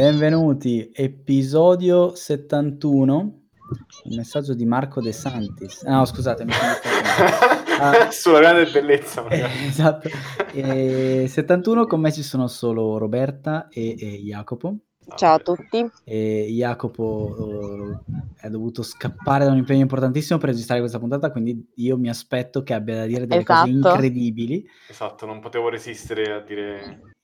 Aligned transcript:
Benvenuti, 0.00 0.90
episodio 0.92 2.14
71. 2.14 3.18
Un 3.18 4.14
messaggio 4.14 4.52
di 4.52 4.66
Marco 4.66 5.00
De 5.00 5.10
Santis. 5.10 5.84
Ah, 5.84 5.92
No, 5.96 6.04
scusate, 6.04 6.44
mi 6.44 6.52
sono. 6.52 6.72
Ah, 7.80 8.10
sulla 8.10 8.40
grande 8.40 8.70
bellezza. 8.70 9.26
eh, 9.28 9.46
esatto. 9.66 10.10
Eh, 10.52 11.24
71 11.26 11.86
con 11.86 12.00
me 12.00 12.12
ci 12.12 12.22
sono 12.22 12.46
solo 12.46 12.98
Roberta 12.98 13.68
e, 13.70 13.96
e 13.98 14.06
Jacopo. 14.22 14.76
Ciao 15.14 15.36
a 15.36 15.38
tutti. 15.38 15.88
E 16.04 16.46
Jacopo 16.50 18.02
eh, 18.36 18.46
è 18.46 18.50
dovuto 18.50 18.82
scappare 18.82 19.46
da 19.46 19.50
un 19.50 19.56
impegno 19.56 19.80
importantissimo 19.80 20.38
per 20.38 20.50
registrare 20.50 20.80
questa 20.80 20.98
puntata, 20.98 21.30
quindi 21.30 21.70
io 21.76 21.96
mi 21.96 22.10
aspetto 22.10 22.62
che 22.62 22.74
abbia 22.74 22.96
da 22.96 23.06
dire 23.06 23.26
delle 23.26 23.44
cose 23.44 23.70
Esatto. 23.70 23.88
incredibili. 23.94 24.62
Esatto, 24.90 25.24
non 25.24 25.40
potevo 25.40 25.70
resistere 25.70 26.32
a 26.34 26.40
dire... 26.40 27.14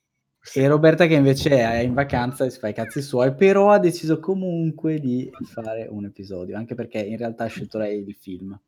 E 0.55 0.67
Roberta 0.67 1.07
che 1.07 1.15
invece 1.15 1.51
è 1.51 1.79
in 1.79 1.95
vacanza 1.95 2.45
e 2.45 2.51
si 2.51 2.59
fa 2.59 2.69
i 2.69 2.75
cazzi 2.75 3.01
suoi, 3.01 3.33
però 3.35 3.71
ha 3.71 3.79
deciso 3.79 4.19
comunque 4.19 4.99
di 4.99 5.31
fare 5.45 5.87
un 5.89 6.05
episodio, 6.05 6.57
anche 6.57 6.75
perché 6.75 6.99
in 6.99 7.17
realtà 7.17 7.45
ha 7.45 7.49
scelto 7.49 7.79
lei 7.79 8.05
il 8.07 8.17
film. 8.17 8.59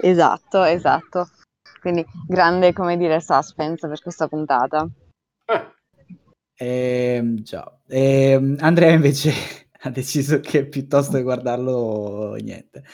Esatto, 0.00 0.62
esatto. 0.64 1.28
Quindi 1.80 2.04
grande, 2.26 2.72
come 2.72 2.96
dire, 2.96 3.20
suspense 3.20 3.86
per 3.86 4.00
questa 4.00 4.26
puntata. 4.28 4.88
Eh, 6.56 7.34
già. 7.42 7.78
Ehm, 7.88 8.56
Andrea 8.60 8.90
invece 8.90 9.32
ha 9.82 9.90
deciso 9.90 10.40
che 10.40 10.66
piuttosto 10.66 11.16
che 11.16 11.22
guardarlo, 11.22 12.34
niente. 12.40 12.84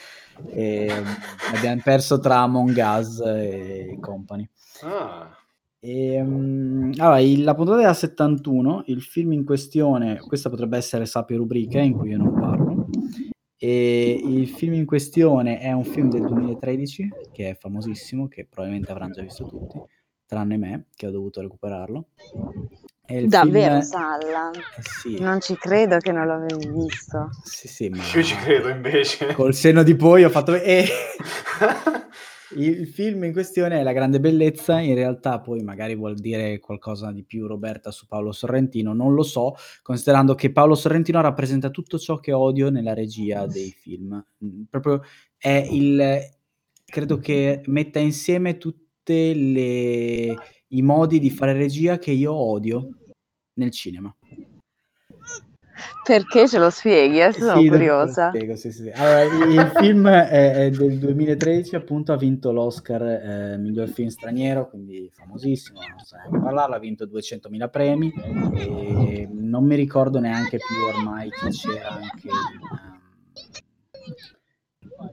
Ehm, 0.49 1.05
abbiamo 1.53 1.81
perso 1.81 2.19
tra 2.19 2.39
Among 2.39 2.75
Us 2.75 3.21
e 3.21 3.97
company. 4.01 4.47
ah, 4.81 5.40
Ehm, 5.83 6.91
allora, 6.97 7.19
il- 7.19 7.43
la 7.43 7.55
puntata 7.55 7.81
era 7.81 7.93
71, 7.93 8.83
il 8.87 9.01
film 9.01 9.31
in 9.33 9.43
questione, 9.43 10.19
questa 10.19 10.49
potrebbe 10.49 10.77
essere 10.77 11.05
Sapio 11.07 11.37
Rubrica 11.37 11.79
in 11.79 11.93
cui 11.97 12.09
io 12.11 12.17
non 12.17 12.33
parlo, 12.33 12.87
e 13.57 14.21
il 14.23 14.47
film 14.47 14.73
in 14.73 14.85
questione 14.85 15.59
è 15.59 15.71
un 15.71 15.83
film 15.83 16.09
del 16.09 16.21
2013 16.21 17.09
che 17.31 17.49
è 17.49 17.55
famosissimo, 17.59 18.27
che 18.27 18.45
probabilmente 18.47 18.91
avranno 18.91 19.13
già 19.13 19.21
visto 19.23 19.45
tutti, 19.47 19.79
tranne 20.27 20.57
me 20.57 20.85
che 20.95 21.07
ho 21.07 21.11
dovuto 21.11 21.41
recuperararlo. 21.41 22.05
E 23.07 23.17
il 23.19 23.27
Davvero, 23.27 23.81
film- 23.81 23.81
Salla? 23.81 24.51
Eh 24.51 24.81
sì, 24.83 25.19
Non 25.19 25.41
ci 25.41 25.55
credo 25.55 25.97
che 25.97 26.11
non 26.11 26.27
l'avevi 26.27 26.67
visto. 26.67 27.29
sì, 27.43 27.67
sì, 27.67 27.89
ma 27.89 27.97
io 28.13 28.23
ci 28.23 28.35
credo 28.35 28.69
invece. 28.69 29.33
col 29.33 29.53
seno 29.55 29.81
di 29.83 29.95
poi 29.95 30.23
ho 30.23 30.29
fatto... 30.29 30.53
E... 30.61 30.85
Il 32.55 32.87
film 32.87 33.23
in 33.23 33.31
questione 33.31 33.79
è 33.79 33.83
La 33.83 33.93
grande 33.93 34.19
bellezza, 34.19 34.79
in 34.79 34.95
realtà 34.95 35.39
poi 35.39 35.61
magari 35.63 35.95
vuol 35.95 36.15
dire 36.15 36.59
qualcosa 36.59 37.11
di 37.11 37.23
più 37.23 37.47
Roberta 37.47 37.91
su 37.91 38.07
Paolo 38.07 38.31
Sorrentino, 38.31 38.93
non 38.93 39.13
lo 39.13 39.23
so, 39.23 39.55
considerando 39.81 40.35
che 40.35 40.51
Paolo 40.51 40.75
Sorrentino 40.75 41.21
rappresenta 41.21 41.69
tutto 41.69 41.97
ciò 41.97 42.19
che 42.19 42.33
odio 42.33 42.69
nella 42.69 42.93
regia 42.93 43.45
dei 43.45 43.71
film. 43.71 44.23
Mm, 44.43 44.63
Proprio 44.69 45.01
è 45.37 45.67
il 45.71 46.19
credo 46.85 47.19
che 47.19 47.61
metta 47.67 47.99
insieme 47.99 48.57
tutte 48.57 49.33
le 49.33 50.35
i 50.73 50.81
modi 50.81 51.19
di 51.19 51.29
fare 51.29 51.53
regia 51.53 51.97
che 51.97 52.11
io 52.11 52.33
odio 52.33 52.89
nel 53.53 53.71
cinema. 53.71 54.13
Perché 56.03 56.47
ce 56.47 56.57
lo 56.57 56.69
spieghi? 56.69 57.21
Adesso 57.21 57.45
sono 57.45 57.61
Sì, 57.61 57.67
curiosa. 57.67 58.29
spiego, 58.29 58.55
sì, 58.55 58.71
sì. 58.71 58.89
Allora, 58.89 59.23
il 59.23 59.51
il 59.51 59.71
film 59.75 60.07
è, 60.07 60.53
è 60.65 60.69
del 60.69 60.97
2013, 60.97 61.75
appunto, 61.75 62.13
ha 62.13 62.17
vinto 62.17 62.51
l'Oscar 62.51 63.01
eh, 63.03 63.57
miglior 63.57 63.87
film 63.89 64.07
straniero, 64.09 64.69
quindi 64.69 65.09
famosissimo, 65.13 65.79
non 65.79 65.99
so 66.03 66.15
parlarlo, 66.39 66.75
ha 66.75 66.79
vinto 66.79 67.05
200.000 67.05 67.69
premi 67.69 68.11
e 68.53 69.27
non 69.31 69.65
mi 69.65 69.75
ricordo 69.75 70.19
neanche 70.19 70.57
più 70.57 70.75
ormai 70.97 71.29
chi 71.29 71.49
c'era 71.49 71.89
anche 71.89 72.27
in, 72.27 72.33
ehm, 72.71 72.99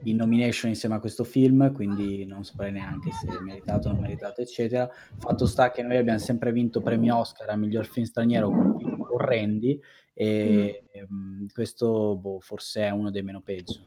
in 0.03 0.15
nomination 0.15 0.69
insieme 0.71 0.95
a 0.95 0.99
questo 0.99 1.23
film, 1.23 1.71
quindi 1.73 2.25
non 2.25 2.43
saprei 2.43 2.71
neanche 2.71 3.11
se 3.11 3.27
è 3.27 3.39
meritato 3.41 3.89
o 3.89 3.91
non 3.91 4.01
meritato, 4.01 4.41
eccetera. 4.41 4.89
Fatto 5.17 5.45
sta 5.45 5.71
che 5.71 5.83
noi 5.83 5.97
abbiamo 5.97 6.19
sempre 6.19 6.51
vinto 6.51 6.81
premi 6.81 7.09
Oscar 7.09 7.49
a 7.49 7.55
miglior 7.55 7.85
film 7.85 8.05
straniero 8.05 8.49
con 8.49 8.75
film 8.77 9.05
orrendi 9.11 9.79
e 10.21 10.83
ehm, 10.91 11.47
questo 11.53 12.17
boh, 12.17 12.41
forse 12.41 12.81
è 12.81 12.89
uno 12.89 13.09
dei 13.09 13.21
meno 13.23 13.39
peggio. 13.39 13.79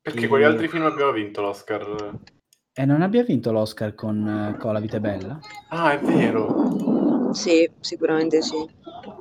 Perché 0.00 0.26
E- 0.26 0.28
quali 0.28 0.44
altri 0.44 0.68
film 0.68 0.84
abbiamo 0.84 1.10
vinto 1.10 1.40
l'Oscar? 1.40 2.18
E 2.72 2.84
non 2.84 3.02
abbia 3.02 3.24
vinto 3.24 3.50
l'Oscar 3.50 3.96
con, 3.96 4.26
eh, 4.54 4.56
con 4.58 4.72
La 4.72 4.78
vita 4.78 4.98
è 4.98 5.00
bella? 5.00 5.40
Ah, 5.70 5.92
è 5.92 5.98
vero, 5.98 7.32
Sì, 7.34 7.68
sicuramente 7.80 8.40
sì. 8.42 8.64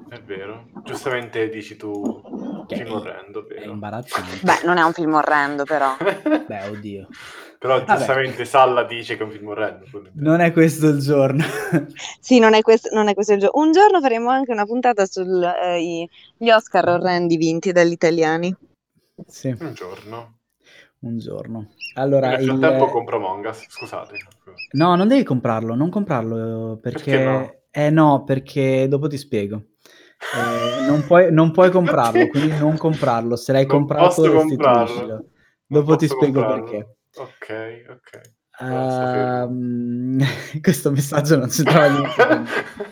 è 0.10 0.22
vero. 0.22 0.70
Giustamente 0.86 1.50
dici 1.50 1.76
tu, 1.76 2.22
Che 2.76 2.84
film 2.84 2.96
è- 2.98 3.00
orrendo, 3.00 3.48
È 3.48 3.54
vero. 3.54 3.72
imbarazzante. 3.72 4.40
Beh, 4.44 4.66
non 4.66 4.78
è 4.78 4.82
un 4.84 4.94
film 4.94 5.14
orrendo, 5.14 5.64
però. 5.64 5.96
Beh, 6.48 6.68
oddio. 6.68 7.08
Però 7.60 7.78
Vabbè. 7.80 7.98
giustamente 7.98 8.46
Salla 8.46 8.84
dice 8.86 9.18
che 9.18 9.24
è 9.24 9.26
un 9.26 9.32
film 9.32 9.48
orrendo. 9.50 9.86
Non 10.16 10.40
è 10.40 10.54
questo 10.54 10.88
il 10.88 11.00
giorno. 11.00 11.44
Sì, 12.20 12.40
non 12.40 12.54
è, 12.54 12.62
questo, 12.62 12.90
non 12.94 13.10
è 13.10 13.14
questo 13.14 13.34
il 13.34 13.40
giorno. 13.40 13.62
Un 13.62 13.72
giorno 13.74 14.00
faremo 14.00 14.30
anche 14.30 14.52
una 14.52 14.66
puntata 14.66 15.06
sugli 15.06 16.50
Oscar 16.52 16.88
orrendi 16.88 17.36
vinti 17.38 17.72
dagli 17.72 17.92
italiani. 17.92 18.56
sì, 19.28 19.50
Un 19.60 19.74
giorno. 19.74 20.38
un 21.00 21.18
giorno. 21.18 21.68
Allora, 21.96 22.30
Nel 22.30 22.42
il... 22.44 22.58
frattempo 22.58 22.88
compro 22.88 23.18
Among 23.18 23.46
Us, 23.46 23.66
scusate. 23.68 24.14
No, 24.74 24.96
non 24.96 25.08
devi 25.10 25.24
comprarlo, 25.24 25.76
non 25.76 25.90
comprarlo 25.90 26.78
perché... 26.82 27.12
Perché 27.12 27.24
no? 27.24 27.54
Eh 27.72 27.90
no, 27.90 28.24
perché 28.24 28.88
dopo 28.88 29.08
ti 29.08 29.18
spiego. 29.18 29.64
Eh, 30.36 30.86
non, 30.86 31.06
puoi, 31.06 31.32
non 31.32 31.52
puoi 31.52 31.72
comprarlo, 31.72 32.28
quindi 32.28 32.58
non 32.58 32.78
comprarlo. 32.78 33.36
Se 33.36 33.52
l'hai 33.52 33.66
Non 33.66 33.78
comprato, 33.78 34.24
restituiscilo. 34.24 35.26
Dopo 35.66 35.96
ti 35.96 36.08
spiego 36.08 36.42
comprarlo. 36.42 36.64
perché. 36.64 36.96
Ok, 37.16 37.86
ok. 37.90 38.38
Ehm, 38.62 40.20
questo 40.62 40.92
messaggio 40.92 41.38
non 41.38 41.48
c'entrava 41.48 41.88
niente. 41.88 42.22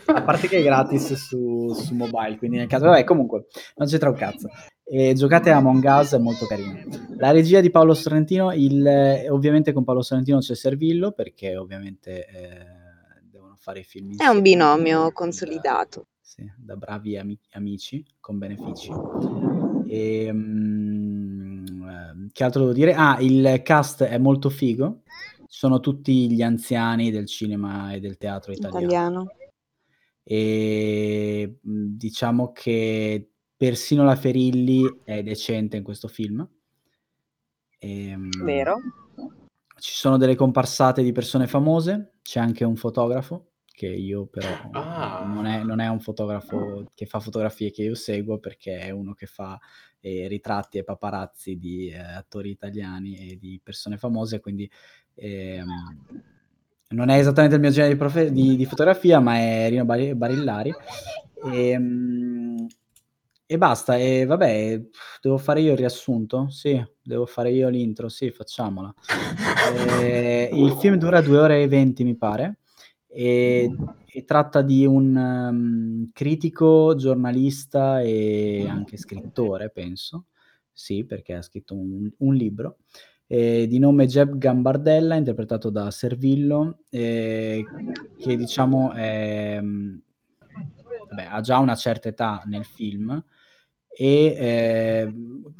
A 0.06 0.22
parte 0.22 0.48
che 0.48 0.58
è 0.58 0.62
gratis 0.62 1.12
su, 1.14 1.72
su 1.74 1.94
mobile, 1.94 2.38
quindi 2.38 2.56
nel 2.56 2.66
caso, 2.66 2.86
vabbè, 2.86 3.04
comunque 3.04 3.46
non 3.76 3.86
c'entra 3.86 4.08
un 4.08 4.16
cazzo. 4.16 4.48
E 4.90 5.12
giocate 5.12 5.50
a 5.50 5.56
Among 5.58 5.84
Us, 5.84 6.14
è 6.14 6.18
molto 6.18 6.46
carino. 6.46 6.78
La 7.18 7.30
regia 7.30 7.60
di 7.60 7.70
Paolo 7.70 7.92
Sorrentino, 7.92 8.52
il, 8.54 8.86
eh, 8.86 9.28
ovviamente 9.28 9.72
con 9.72 9.84
Paolo 9.84 10.00
Sorrentino 10.00 10.38
c'è 10.38 10.54
Servillo, 10.54 11.12
perché 11.12 11.56
ovviamente 11.56 12.26
eh, 12.26 12.66
devono 13.30 13.56
fare 13.58 13.80
i 13.80 13.84
film 13.84 14.16
È 14.16 14.26
un 14.26 14.40
binomio 14.40 15.12
consolidato. 15.12 16.06
Sì, 16.38 16.48
da 16.56 16.76
bravi 16.76 17.18
ami- 17.18 17.40
amici 17.54 18.06
con 18.20 18.38
benefici. 18.38 18.92
E, 19.88 20.30
mm, 20.32 21.88
ehm, 21.88 22.28
che 22.30 22.44
altro 22.44 22.60
devo 22.60 22.72
dire? 22.72 22.94
Ah, 22.94 23.18
il 23.20 23.60
cast 23.64 24.04
è 24.04 24.18
molto 24.18 24.48
figo. 24.48 25.02
Sono 25.48 25.80
tutti 25.80 26.30
gli 26.30 26.40
anziani 26.40 27.10
del 27.10 27.26
cinema 27.26 27.92
e 27.92 27.98
del 27.98 28.18
teatro 28.18 28.52
italiano. 28.52 28.84
Italiano. 28.84 29.26
E 30.22 31.58
mh, 31.60 31.84
diciamo 31.96 32.52
che 32.52 33.30
persino 33.56 34.04
la 34.04 34.14
Ferilli 34.14 35.00
è 35.02 35.24
decente 35.24 35.76
in 35.76 35.82
questo 35.82 36.06
film. 36.06 36.48
Ehm, 37.80 38.30
Vero? 38.44 38.76
Ci 39.80 39.92
sono 39.92 40.16
delle 40.16 40.36
comparsate 40.36 41.02
di 41.02 41.10
persone 41.10 41.48
famose, 41.48 42.18
c'è 42.22 42.38
anche 42.38 42.62
un 42.62 42.76
fotografo 42.76 43.48
che 43.78 43.86
io 43.86 44.26
però 44.26 44.48
Ah. 44.72 45.24
non, 45.24 45.46
è, 45.46 45.62
non 45.62 45.78
è 45.78 45.86
un 45.86 46.00
fotografo 46.00 46.90
che 46.96 47.06
fa 47.06 47.20
fotografie 47.20 47.70
che 47.70 47.84
io 47.84 47.94
seguo 47.94 48.38
perché 48.38 48.80
è 48.80 48.90
uno 48.90 49.14
che 49.14 49.26
fa 49.26 49.56
eh, 50.00 50.26
ritratti 50.26 50.78
e 50.78 50.82
paparazzi 50.84 51.56
di 51.58 51.88
eh, 51.90 51.96
attori 51.98 52.50
italiani 52.50 53.16
e 53.30 53.38
di 53.38 53.60
persone 53.62 53.96
famose, 53.96 54.40
quindi 54.40 54.68
ehm, 55.14 55.68
non 56.88 57.08
è 57.08 57.18
esattamente 57.18 57.54
il 57.54 57.60
mio 57.60 57.70
genere 57.70 57.92
di, 57.92 57.98
profe- 57.98 58.32
di- 58.32 58.56
di 58.56 58.64
fotografia, 58.64 59.20
ma 59.20 59.36
è 59.38 59.68
Rino 59.68 59.84
Bari- 59.84 60.14
Barillari. 60.16 60.74
E, 61.52 61.78
mm, 61.78 62.66
e 63.46 63.58
basta, 63.58 63.96
e 63.96 64.24
vabbè, 64.26 64.82
devo 65.22 65.38
fare 65.38 65.60
io 65.60 65.70
il 65.72 65.78
riassunto? 65.78 66.48
Sì, 66.50 66.84
devo 67.00 67.26
fare 67.26 67.52
io 67.52 67.68
l'intro, 67.68 68.08
sì, 68.08 68.30
facciamola. 68.32 68.92
Eh, 70.00 70.48
il 70.52 70.72
film 70.80 70.96
dura 70.96 71.20
due 71.20 71.38
ore 71.38 71.62
e 71.62 71.68
venti, 71.68 72.02
mi 72.02 72.16
pare, 72.16 72.58
e, 73.18 73.68
e 74.06 74.24
tratta 74.24 74.62
di 74.62 74.86
un 74.86 75.16
um, 75.16 76.10
critico, 76.12 76.94
giornalista 76.94 78.00
e 78.00 78.64
anche 78.68 78.96
scrittore, 78.96 79.70
penso. 79.70 80.26
Sì, 80.72 81.04
perché 81.04 81.34
ha 81.34 81.42
scritto 81.42 81.74
un, 81.74 82.08
un 82.18 82.34
libro. 82.34 82.76
eh, 83.26 83.66
di 83.66 83.80
nome 83.80 84.06
Jeb 84.06 84.36
Gambardella, 84.38 85.16
interpretato 85.16 85.68
da 85.68 85.90
Servillo, 85.90 86.82
eh, 86.90 87.64
che 88.16 88.36
diciamo 88.36 88.92
è, 88.92 89.58
mm, 89.60 89.96
vabbè, 91.08 91.26
ha 91.28 91.40
già 91.40 91.58
una 91.58 91.74
certa 91.74 92.08
età 92.08 92.40
nel 92.46 92.64
film 92.64 93.20
e 93.88 94.24
eh, 94.38 95.12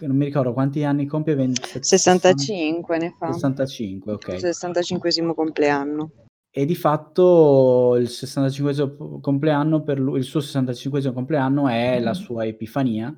non 0.07 0.17
mi 0.17 0.27
ricordo 0.27 0.53
quanti 0.53 0.85
anni 0.85 1.07
compie 1.07 1.35
20, 1.35 1.79
65 1.81 2.99
ne 2.99 3.15
fa. 3.19 3.33
65, 3.33 4.13
ok. 4.13 4.39
65 4.39 5.35
compleanno. 5.35 6.28
E 6.51 6.65
di 6.65 6.75
fatto 6.75 7.97
il 7.97 8.09
65 8.09 9.21
compleanno 9.21 9.83
per 9.83 10.01
lui 10.01 10.19
il 10.19 10.25
suo 10.25 10.41
65 10.41 11.13
compleanno 11.13 11.69
è 11.69 12.01
la 12.01 12.15
sua 12.15 12.47
epifania, 12.47 13.15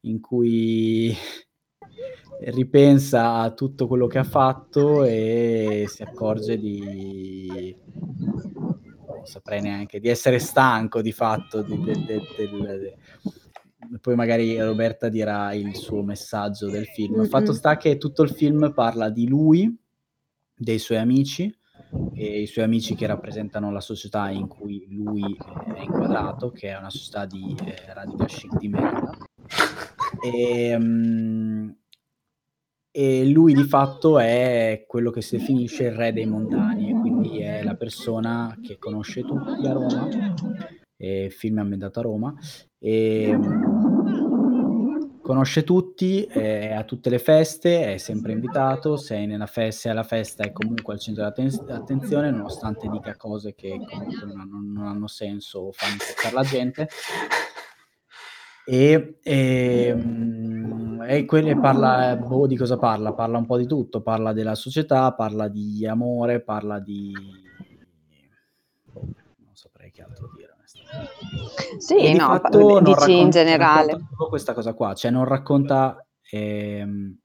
in 0.00 0.20
cui 0.20 1.14
ripensa 2.40 3.36
a 3.36 3.52
tutto 3.52 3.86
quello 3.86 4.06
che 4.06 4.18
ha 4.18 4.24
fatto 4.24 5.04
e 5.04 5.84
si 5.88 6.02
accorge 6.02 6.58
di 6.58 7.74
non 9.06 9.24
saprei 9.24 9.62
neanche, 9.62 10.00
di 10.00 10.08
essere 10.08 10.38
stanco 10.38 11.00
di 11.00 11.12
fatto 11.12 11.62
di 11.62 11.80
del 11.80 12.04
del 12.04 12.22
del 12.36 12.94
poi 14.00 14.14
magari 14.14 14.60
Roberta 14.60 15.08
dirà 15.08 15.52
il 15.52 15.74
suo 15.76 16.02
messaggio 16.02 16.68
del 16.68 16.86
film. 16.86 17.22
Il 17.22 17.28
fatto 17.28 17.52
sta 17.52 17.76
che 17.76 17.98
tutto 17.98 18.22
il 18.22 18.30
film 18.30 18.72
parla 18.72 19.10
di 19.10 19.28
lui, 19.28 19.76
dei 20.56 20.78
suoi 20.78 20.98
amici, 20.98 21.54
e 22.14 22.40
i 22.40 22.46
suoi 22.46 22.64
amici 22.64 22.94
che 22.94 23.06
rappresentano 23.06 23.72
la 23.72 23.80
società 23.80 24.30
in 24.30 24.46
cui 24.48 24.86
lui 24.90 25.36
è 25.74 25.82
inquadrato, 25.82 26.50
che 26.50 26.68
è 26.68 26.78
una 26.78 26.90
società 26.90 27.26
di, 27.26 27.54
ehm, 27.58 27.94
radical 27.94 28.26
chic 28.26 28.56
di 28.58 28.68
merda. 28.68 29.16
Ehm, 30.24 31.76
e 32.96 33.26
lui 33.26 33.54
di 33.54 33.64
fatto 33.64 34.20
è 34.20 34.84
quello 34.86 35.10
che 35.10 35.20
si 35.20 35.36
definisce 35.36 35.84
il 35.84 35.92
re 35.92 36.12
dei 36.12 36.26
mondani, 36.26 36.90
e 36.90 37.00
quindi 37.00 37.40
è 37.40 37.64
la 37.64 37.74
persona 37.74 38.56
che 38.62 38.78
conosce 38.78 39.22
tutti 39.22 39.66
a 39.66 39.72
Roma, 39.72 40.08
e 40.96 41.24
il 41.24 41.32
film 41.32 41.58
ambientato 41.58 41.98
a 41.98 42.02
Roma, 42.02 42.34
ehm, 42.78 43.83
conosce 45.24 45.64
tutti, 45.64 46.22
è 46.24 46.74
a 46.74 46.84
tutte 46.84 47.08
le 47.08 47.18
feste, 47.18 47.94
è 47.94 47.96
sempre 47.96 48.32
invitato, 48.32 48.98
se 48.98 49.16
è 49.16 49.24
nella 49.24 49.46
fe 49.46 49.70
se 49.70 49.88
è 49.88 49.92
alla 49.92 50.02
festa 50.02 50.44
è 50.44 50.52
comunque 50.52 50.92
al 50.92 51.00
centro 51.00 51.22
dell'atten 51.22 51.64
dell'attenzione, 51.64 52.30
nonostante 52.30 52.90
dica 52.90 53.16
cose 53.16 53.54
che 53.54 53.80
comunque 53.88 54.26
non 54.26 54.38
hanno 54.38 54.60
non 54.62 54.86
hanno 54.86 55.06
senso 55.06 55.60
o 55.60 55.72
fanno 55.72 55.94
incazzar 55.94 56.32
la 56.34 56.42
gente. 56.42 56.88
E, 58.66 59.18
ehm, 59.22 61.04
e 61.08 61.24
quelle 61.24 61.58
parla 61.58 62.16
boh, 62.16 62.46
di 62.46 62.56
cosa 62.56 62.76
parla? 62.76 63.14
Parla 63.14 63.38
un 63.38 63.46
po' 63.46 63.56
di 63.56 63.66
tutto, 63.66 64.02
parla 64.02 64.34
della 64.34 64.54
società, 64.54 65.10
parla 65.14 65.48
di 65.48 65.86
amore, 65.86 66.42
parla 66.42 66.80
di 66.80 67.12
boh, 68.84 69.08
non 69.38 69.54
saprei 69.54 69.90
che 69.90 70.02
altro 70.02 70.30
dire 70.36 70.54
E 71.36 71.78
Sì, 71.78 72.10
di 72.10 72.18
no, 72.18 72.28
pa 72.40 72.48
fatto 72.48 72.58
non 72.58 72.82
dici 72.82 73.18
in 73.20 73.30
generale. 73.30 73.92
questa 74.28 74.52
cosa 74.54 74.74
qua, 74.74 74.94
cioè 74.94 75.10
non 75.10 75.24
racconta, 75.24 76.04
ehm, 76.30 77.16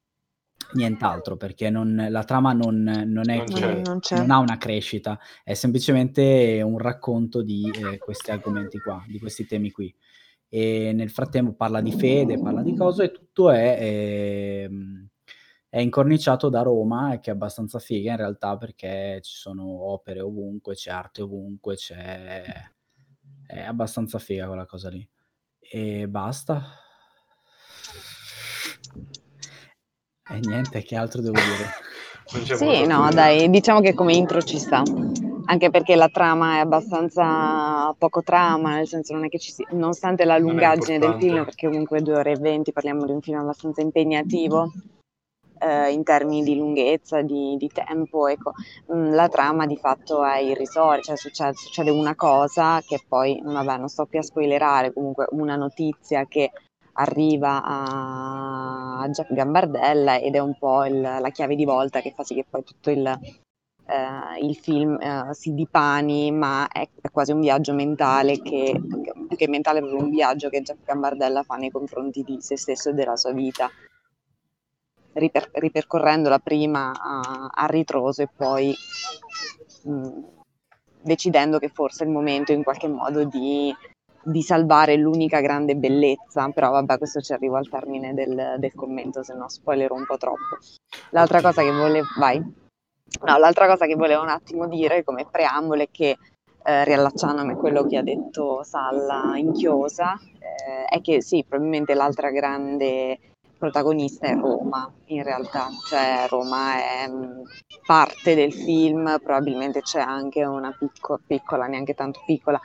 nient'altro, 0.71 1.37
perché 1.37 1.69
non 1.69 2.07
la 2.09 2.23
trama 2.23 2.53
non 2.53 2.81
non 2.83 3.29
è 3.29 3.43
Non. 3.47 3.83
Non 4.11 4.31
ha 4.31 4.37
una 4.39 4.57
crescita, 4.57 5.19
è 5.43 5.53
semplicemente 5.53 6.61
un 6.63 6.77
racconto 6.79 7.41
di, 7.43 7.75
ehm, 7.75 7.99
questi 7.99 8.31
argomenti 8.31 8.79
qua, 8.79 9.03
di 9.07 9.19
questi 9.19 9.45
temi 9.45 9.71
qui. 9.71 9.93
E 10.49 10.91
nel 10.93 11.09
frattempo 11.11 11.53
parla 11.53 11.81
di 11.81 11.91
fede, 11.91 12.39
parla 12.39 12.63
di 12.63 12.73
cose 12.75 13.05
e 13.05 13.11
tutto 13.11 13.51
è 13.51 13.77
ehm, 14.67 15.07
è 15.69 15.79
incorniciato 15.79 16.49
da 16.49 16.61
Roma, 16.63 17.13
e 17.13 17.19
che 17.19 17.29
è 17.31 17.33
abbastanza 17.33 17.79
figa 17.79 18.11
in 18.11 18.17
realtà, 18.17 18.57
perché 18.57 19.19
ci 19.23 19.35
sono 19.35 19.65
opere 19.91 20.21
ovunque, 20.21 20.73
c'è 20.75 20.91
arte 20.91 21.21
ovunque, 21.23 21.75
c'è 21.75 22.43
è 23.49 23.61
abbastanza 23.61 24.19
figa 24.19 24.45
quella 24.45 24.67
cosa 24.67 24.89
lì. 24.89 25.07
E 25.59 26.07
basta. 26.07 26.63
E 30.29 30.39
niente, 30.39 30.83
che 30.83 30.95
altro 30.95 31.21
devo 31.21 31.33
dire? 31.33 31.67
Sì, 32.29 32.85
no, 32.85 33.09
dai, 33.09 33.49
diciamo 33.49 33.81
che 33.81 33.95
come 33.95 34.13
intro 34.13 34.39
ci 34.43 34.59
sta. 34.59 34.83
Anche 35.45 35.71
perché 35.71 35.95
la 35.95 36.09
trama 36.09 36.57
è 36.57 36.59
abbastanza 36.59 37.91
poco 37.97 38.21
trama, 38.21 38.75
nel 38.75 38.87
senso 38.87 39.13
non 39.15 39.25
è 39.25 39.29
che 39.29 39.39
ci 39.39 39.51
si 39.51 39.65
nonostante 39.71 40.25
la 40.25 40.37
lungaggine 40.37 40.99
del 40.99 41.15
film, 41.17 41.43
perché 41.43 41.67
comunque 41.67 42.03
2 42.03 42.15
ore 42.15 42.33
e 42.33 42.35
20, 42.37 42.71
parliamo 42.71 43.03
di 43.07 43.13
un 43.13 43.21
film 43.21 43.39
abbastanza 43.39 43.81
impegnativo, 43.81 44.71
ehm, 45.59 45.91
in 45.91 46.03
termini 46.03 46.43
di 46.43 46.55
lunghezza, 46.57 47.21
di 47.21 47.55
di 47.57 47.69
tempo, 47.69 48.27
ecco, 48.27 48.53
mhmm, 48.87 49.13
la 49.13 49.27
trama 49.29 49.65
di 49.65 49.77
fatto 49.77 50.23
è 50.23 50.39
irrisoria, 50.39 51.01
cioè 51.01 51.17
succe 51.17 51.53
succede 51.53 51.89
una 51.91 52.15
cosa 52.15 52.81
che 52.85 52.99
poi 53.07 53.39
vabbè, 53.43 53.77
non 53.77 53.87
sto 53.89 54.05
qui 54.07 54.17
a 54.19 54.23
spoilerare, 54.23 54.93
comunque 54.93 55.27
una 55.31 55.55
notizia 55.55 56.25
che 56.27 56.51
arriva 56.93 57.61
a 57.63 59.07
Jack 59.09 59.33
Gambardella 59.33 60.17
ed 60.19 60.35
è 60.35 60.39
un 60.39 60.57
po' 60.57 60.85
il 60.85 60.99
la 61.01 61.29
chiave 61.31 61.55
di 61.55 61.63
volta 61.65 62.01
che 62.01 62.11
fa 62.15 62.23
sì 62.23 62.35
che 62.35 62.45
poi 62.49 62.63
tutto 62.63 62.89
il 62.91 63.05
ehm, 63.87 64.37
il 64.41 64.55
film, 64.55 64.97
ehm, 65.01 65.31
si 65.31 65.53
dipani, 65.53 66.31
ma 66.31 66.67
è 66.67 66.87
è 67.01 67.09
quasi 67.11 67.31
un 67.31 67.39
viaggio 67.41 67.73
mentale 67.73 68.39
che 68.41 68.73
più 69.27 69.37
che 69.37 69.47
mentale 69.47 69.79
proprio 69.79 70.01
un 70.03 70.09
viaggio 70.09 70.49
che 70.49 70.61
Jack 70.61 70.83
Gambardella 70.85 71.43
fa 71.43 71.55
nei 71.55 71.71
confronti 71.71 72.23
di 72.23 72.37
se 72.41 72.57
stesso 72.57 72.89
e 72.89 72.93
della 72.93 73.15
sua 73.15 73.31
vita. 73.31 73.69
Riper 75.13 75.49
ripercorrendola 75.53 76.37
prima 76.39 76.91
a 76.91 77.49
a 77.51 77.65
ritroso 77.65 78.21
e 78.21 78.29
poi, 78.33 78.75
mhmm, 79.83 80.23
decidendo 81.01 81.57
che 81.57 81.69
forse 81.69 82.03
è 82.03 82.07
il 82.07 82.13
momento 82.13 82.51
in 82.51 82.63
qualche 82.63 82.87
modo 82.87 83.23
di 83.23 83.73
di 84.21 84.41
salvare 84.43 84.97
l'unica 84.97 85.39
grande 85.39 85.75
bellezza, 85.75 86.49
però 86.49 86.71
vabbè 86.71 86.97
questo 86.97 87.21
ci 87.21 87.33
arrivo 87.33 87.55
al 87.55 87.67
termine 87.69 88.13
del 88.13 88.55
del 88.59 88.73
commento, 88.75 89.23
se 89.23 89.33
no 89.33 89.49
spoilerò 89.49 89.95
un 89.95 90.05
po' 90.05 90.17
troppo. 90.17 90.57
L'altra 91.11 91.41
cosa 91.41 91.61
che 91.63 91.71
vole 91.71 92.03
vai. 92.17 92.37
No, 92.37 93.37
l'altra 93.37 93.65
cosa 93.67 93.87
che 93.87 93.95
volevo 93.95 94.21
un 94.21 94.29
attimo 94.29 94.67
dire 94.67 95.03
come 95.03 95.25
preambolo 95.25 95.81
è 95.81 95.87
che, 95.89 96.17
ehm, 96.63 96.83
riallacciandomi 96.83 97.53
a 97.53 97.55
quello 97.55 97.83
che 97.85 97.97
ha 97.97 98.03
detto 98.03 98.61
Salla 98.63 99.35
in 99.37 99.51
chiosa, 99.53 100.13
ehm, 100.39 100.85
è 100.87 101.01
che 101.01 101.21
sì, 101.21 101.43
probabilmente 101.47 101.95
l'altra 101.95 102.29
grande 102.29 103.17
protagonista 103.59 104.27
è 104.27 104.35
Roma, 104.35 104.91
in 105.07 105.21
realtà. 105.23 105.67
Cioè 105.87 106.25
Roma 106.29 106.77
è, 106.77 107.07
mhmm, 107.07 107.43
parte 107.85 108.33
del 108.35 108.53
film, 108.53 109.19
probabilmente 109.23 109.81
c'è 109.81 109.99
anche 109.99 110.43
una 110.45 110.71
picco 110.77 111.19
piccola, 111.27 111.67
neanche 111.67 111.93
tanto 111.93 112.21
piccola, 112.25 112.59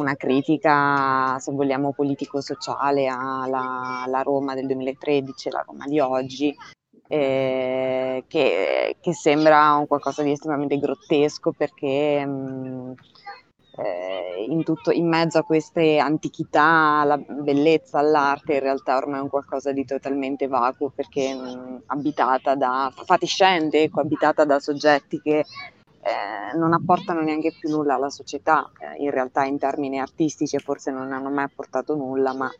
una 0.00 0.16
critica, 0.16 1.38
se 1.38 1.52
vogliamo, 1.52 1.92
politico-sociale 1.92 3.06
alla 3.08 4.22
Roma 4.22 4.54
del 4.54 4.66
2013 4.66 5.48
e 5.48 5.52
la 5.52 5.64
Roma 5.66 5.86
di 5.86 6.00
oggi, 6.00 6.54
ehm, 7.08 8.24
che 8.28 8.96
che 9.00 9.14
sembra 9.14 9.74
un 9.74 9.86
qualcosa 9.86 10.22
di 10.22 10.32
estremamente 10.32 10.78
grottesco 10.78 11.52
perché, 11.52 12.24
mhmm, 12.26 12.94
ehm, 13.76 14.50
in 14.52 14.62
tutto 14.64 14.90
in 14.90 15.08
mezzo 15.08 15.38
a 15.38 15.42
queste 15.44 15.98
antichità, 15.98 17.00
alla 17.00 17.16
bellezza, 17.18 17.98
all'arte, 17.98 18.54
in 18.54 18.60
realtà 18.60 18.96
ormai 18.96 19.20
è 19.20 19.22
un 19.22 19.28
qualcosa 19.28 19.72
di 19.72 19.84
totalmente 19.84 20.46
vacuo 20.48 20.90
perché, 20.90 21.34
mhmm, 21.34 21.82
abitata 21.86 22.54
da 22.54 22.92
fatiscente, 23.04 23.82
ecco, 23.82 24.00
abitata 24.00 24.44
da 24.44 24.58
soggetti 24.60 25.20
che, 25.20 25.44
ehm, 26.02 26.58
non 26.58 26.72
apportano 26.72 27.20
neanche 27.20 27.52
più 27.58 27.68
nulla 27.70 27.94
alla 27.94 28.10
società, 28.10 28.70
ehm, 28.78 29.02
in 29.02 29.10
realtà 29.10 29.44
in 29.44 29.58
termini 29.58 30.00
artistici 30.00 30.58
forse 30.58 30.90
non 30.90 31.12
hanno 31.12 31.30
mai 31.30 31.44
apportato 31.44 31.94
nulla, 31.96 32.32
ma 32.34 32.50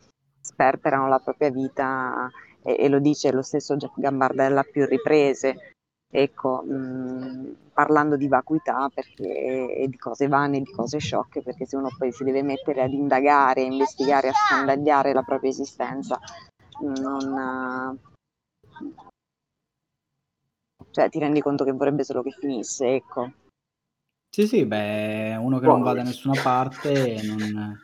sperperano 0.41 1.07
la 1.07 1.19
propria 1.19 1.49
vita 1.51 2.29
e 2.63 2.75
e 2.77 2.89
lo 2.89 2.99
dice 2.99 3.31
lo 3.31 3.41
stesso 3.41 3.75
Gambardella 3.95 4.59
a 4.61 4.63
più 4.71 4.85
riprese. 4.85 5.73
Ecco, 6.13 6.61
mhmm, 6.63 7.55
parlando 7.73 8.17
di 8.17 8.27
vacuità 8.27 8.89
perché 8.93 9.73
e 9.73 9.87
di 9.87 9.97
cose 9.97 10.27
vane 10.27 10.57
e 10.57 10.61
di 10.61 10.71
cose 10.71 10.99
sciocche, 10.99 11.41
perché 11.41 11.65
se 11.65 11.77
uno 11.77 11.87
poi 11.97 12.11
si 12.11 12.25
deve 12.25 12.43
mettere 12.43 12.81
ad 12.81 12.91
indagare, 12.91 13.61
a 13.61 13.65
investigare, 13.65 14.27
a 14.27 14.33
scandagliare 14.33 15.13
la 15.13 15.23
propria 15.23 15.49
esistenza, 15.49 16.19
non 16.81 17.97
cioè 20.91 21.09
ti 21.09 21.19
rendi 21.19 21.39
conto 21.39 21.63
che 21.63 21.71
vorrebbe 21.71 22.03
solo 22.03 22.21
che 22.21 22.31
finisse, 22.31 22.95
ecco. 22.95 23.31
Sì, 24.29 24.47
sì, 24.47 24.65
beh, 24.65 25.37
uno 25.37 25.59
che 25.59 25.67
non 25.67 25.81
va 25.81 25.93
da 25.93 26.03
nessuna 26.03 26.41
parte 26.41 27.13
e 27.15 27.21
non 27.23 27.79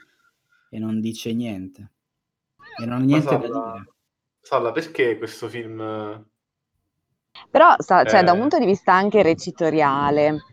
e 0.69 0.79
non 0.79 0.99
dice 0.99 1.33
niente. 1.33 1.91
E 2.77 2.85
non 2.85 3.01
ha 3.01 3.05
niente 3.05 3.37
da 3.37 3.47
Salla 3.47 3.71
dire. 3.71 3.93
Salla, 4.41 4.71
perché 4.73 5.17
questo 5.17 5.47
film 5.47 5.79
Però 7.49 7.75
sa 7.77 8.03
cioè 8.05 8.23
da 8.23 8.31
un 8.31 8.37
è 8.37 8.41
punto 8.41 8.59
di 8.59 8.65
vista 8.65 8.93
anche 8.93 9.21
recitoriale, 9.21 10.43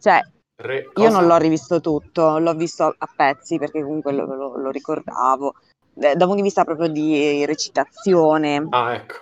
cioè 0.00 0.20
re 0.56 0.90
io 0.94 1.10
non 1.10 1.26
l'ho 1.26 1.36
rivisto 1.36 1.80
tutto, 1.80 2.38
l'ho 2.38 2.54
visto 2.54 2.94
a 2.96 3.08
pezzi 3.14 3.58
perché 3.58 3.82
comunque 3.82 4.12
lo 4.12 4.24
lo 4.26 4.56
lo 4.56 4.70
ricordavo. 4.70 5.54
Ehm, 5.94 6.14
da 6.14 6.24
un 6.24 6.30
punto 6.30 6.34
di 6.36 6.42
vista 6.42 6.64
proprio 6.64 6.88
di 6.88 7.44
recitazione 7.46 8.66
Ah, 8.70 8.94
ecco. 8.94 9.14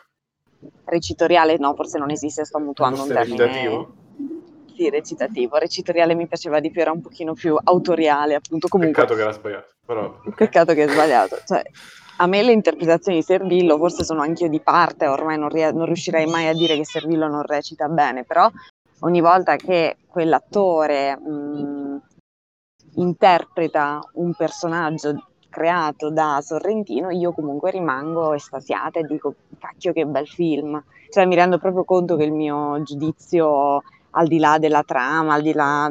recitoriale 0.85 1.57
no, 1.59 1.75
forse 1.75 1.99
non 1.99 2.11
esiste, 2.11 2.45
sto 2.45 2.59
mutuando 2.59 3.03
un 3.03 3.09
termine 3.09 3.45
recitativo? 3.45 3.95
sì, 4.75 4.89
recitativo. 4.91 5.59
Recitoriale 5.59 6.15
mi 6.15 6.29
piaceva 6.29 6.61
di 6.61 6.71
più, 6.71 6.81
era 6.81 6.93
un 6.93 7.01
pochino 7.01 7.35
più 7.35 7.57
autoriale, 7.63 8.37
appunto. 8.37 8.69
Comunque 8.69 9.03
Peccato 9.03 9.17
che 9.17 9.23
era 9.23 9.33
sbagliato, 9.33 9.73
però 9.85 10.21
peccato 10.37 10.75
che 10.75 10.85
è 10.85 10.89
sbagliato. 10.89 11.39
Cioè, 11.45 11.63
a 12.21 12.27
me 12.27 12.43
le 12.43 12.53
interpretazioni 12.53 13.19
di 13.19 13.25
Servillo, 13.25 13.77
forse 13.77 14.05
sono 14.05 14.23
anch'io 14.23 14.49
di 14.49 14.61
parte, 14.61 15.07
ormai 15.07 15.39
non 15.39 15.49
rie 15.49 15.71
non 15.73 15.87
riuscirei 15.87 16.27
mai 16.27 16.49
a 16.49 16.53
dire 16.53 16.77
che 16.77 16.85
Servillo 16.85 17.29
non 17.29 17.43
recita 17.43 17.89
bene, 17.89 18.25
però 18.25 18.51
ogni 19.01 19.21
volta 19.21 19.57
che 19.57 19.99
quell'attore 20.07 21.17
mh, 21.17 22.03
interpreta 22.95 24.01
un 24.15 24.35
personaggio 24.35 25.29
creato 25.49 26.11
da 26.11 26.41
Sorrentino, 26.43 27.11
io 27.11 27.33
comunque 27.33 27.71
rimango 27.71 28.35
estasiata 28.35 28.99
e 28.99 29.05
dico 29.05 29.35
cacchio 29.59 29.93
che 29.93 30.05
bel 30.05 30.27
film. 30.27 30.83
Cioè 31.09 31.25
mi 31.25 31.37
rendo 31.37 31.59
proprio 31.59 31.85
conto 31.85 32.17
che 32.17 32.25
il 32.25 32.33
mio 32.33 32.83
giudizio 32.83 33.83
al 34.11 34.27
di 34.27 34.39
là 34.39 34.59
della 34.59 34.83
trama, 34.83 35.35
al 35.35 35.43
di 35.43 35.53
là 35.53 35.91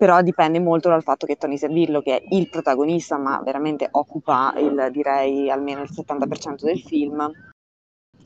però 0.00 0.22
dipende 0.22 0.58
molto 0.60 0.88
dal 0.88 1.02
fatto 1.02 1.26
che 1.26 1.36
Tony 1.36 1.58
Servillo, 1.58 2.00
che 2.00 2.16
è 2.16 2.24
il 2.30 2.48
protagonista, 2.48 3.18
ma 3.18 3.42
veramente 3.44 3.86
occupa 3.90 4.54
il, 4.56 4.88
direi 4.90 5.50
almeno 5.50 5.82
il 5.82 5.90
70% 5.92 6.62
del 6.62 6.80
film, 6.80 7.30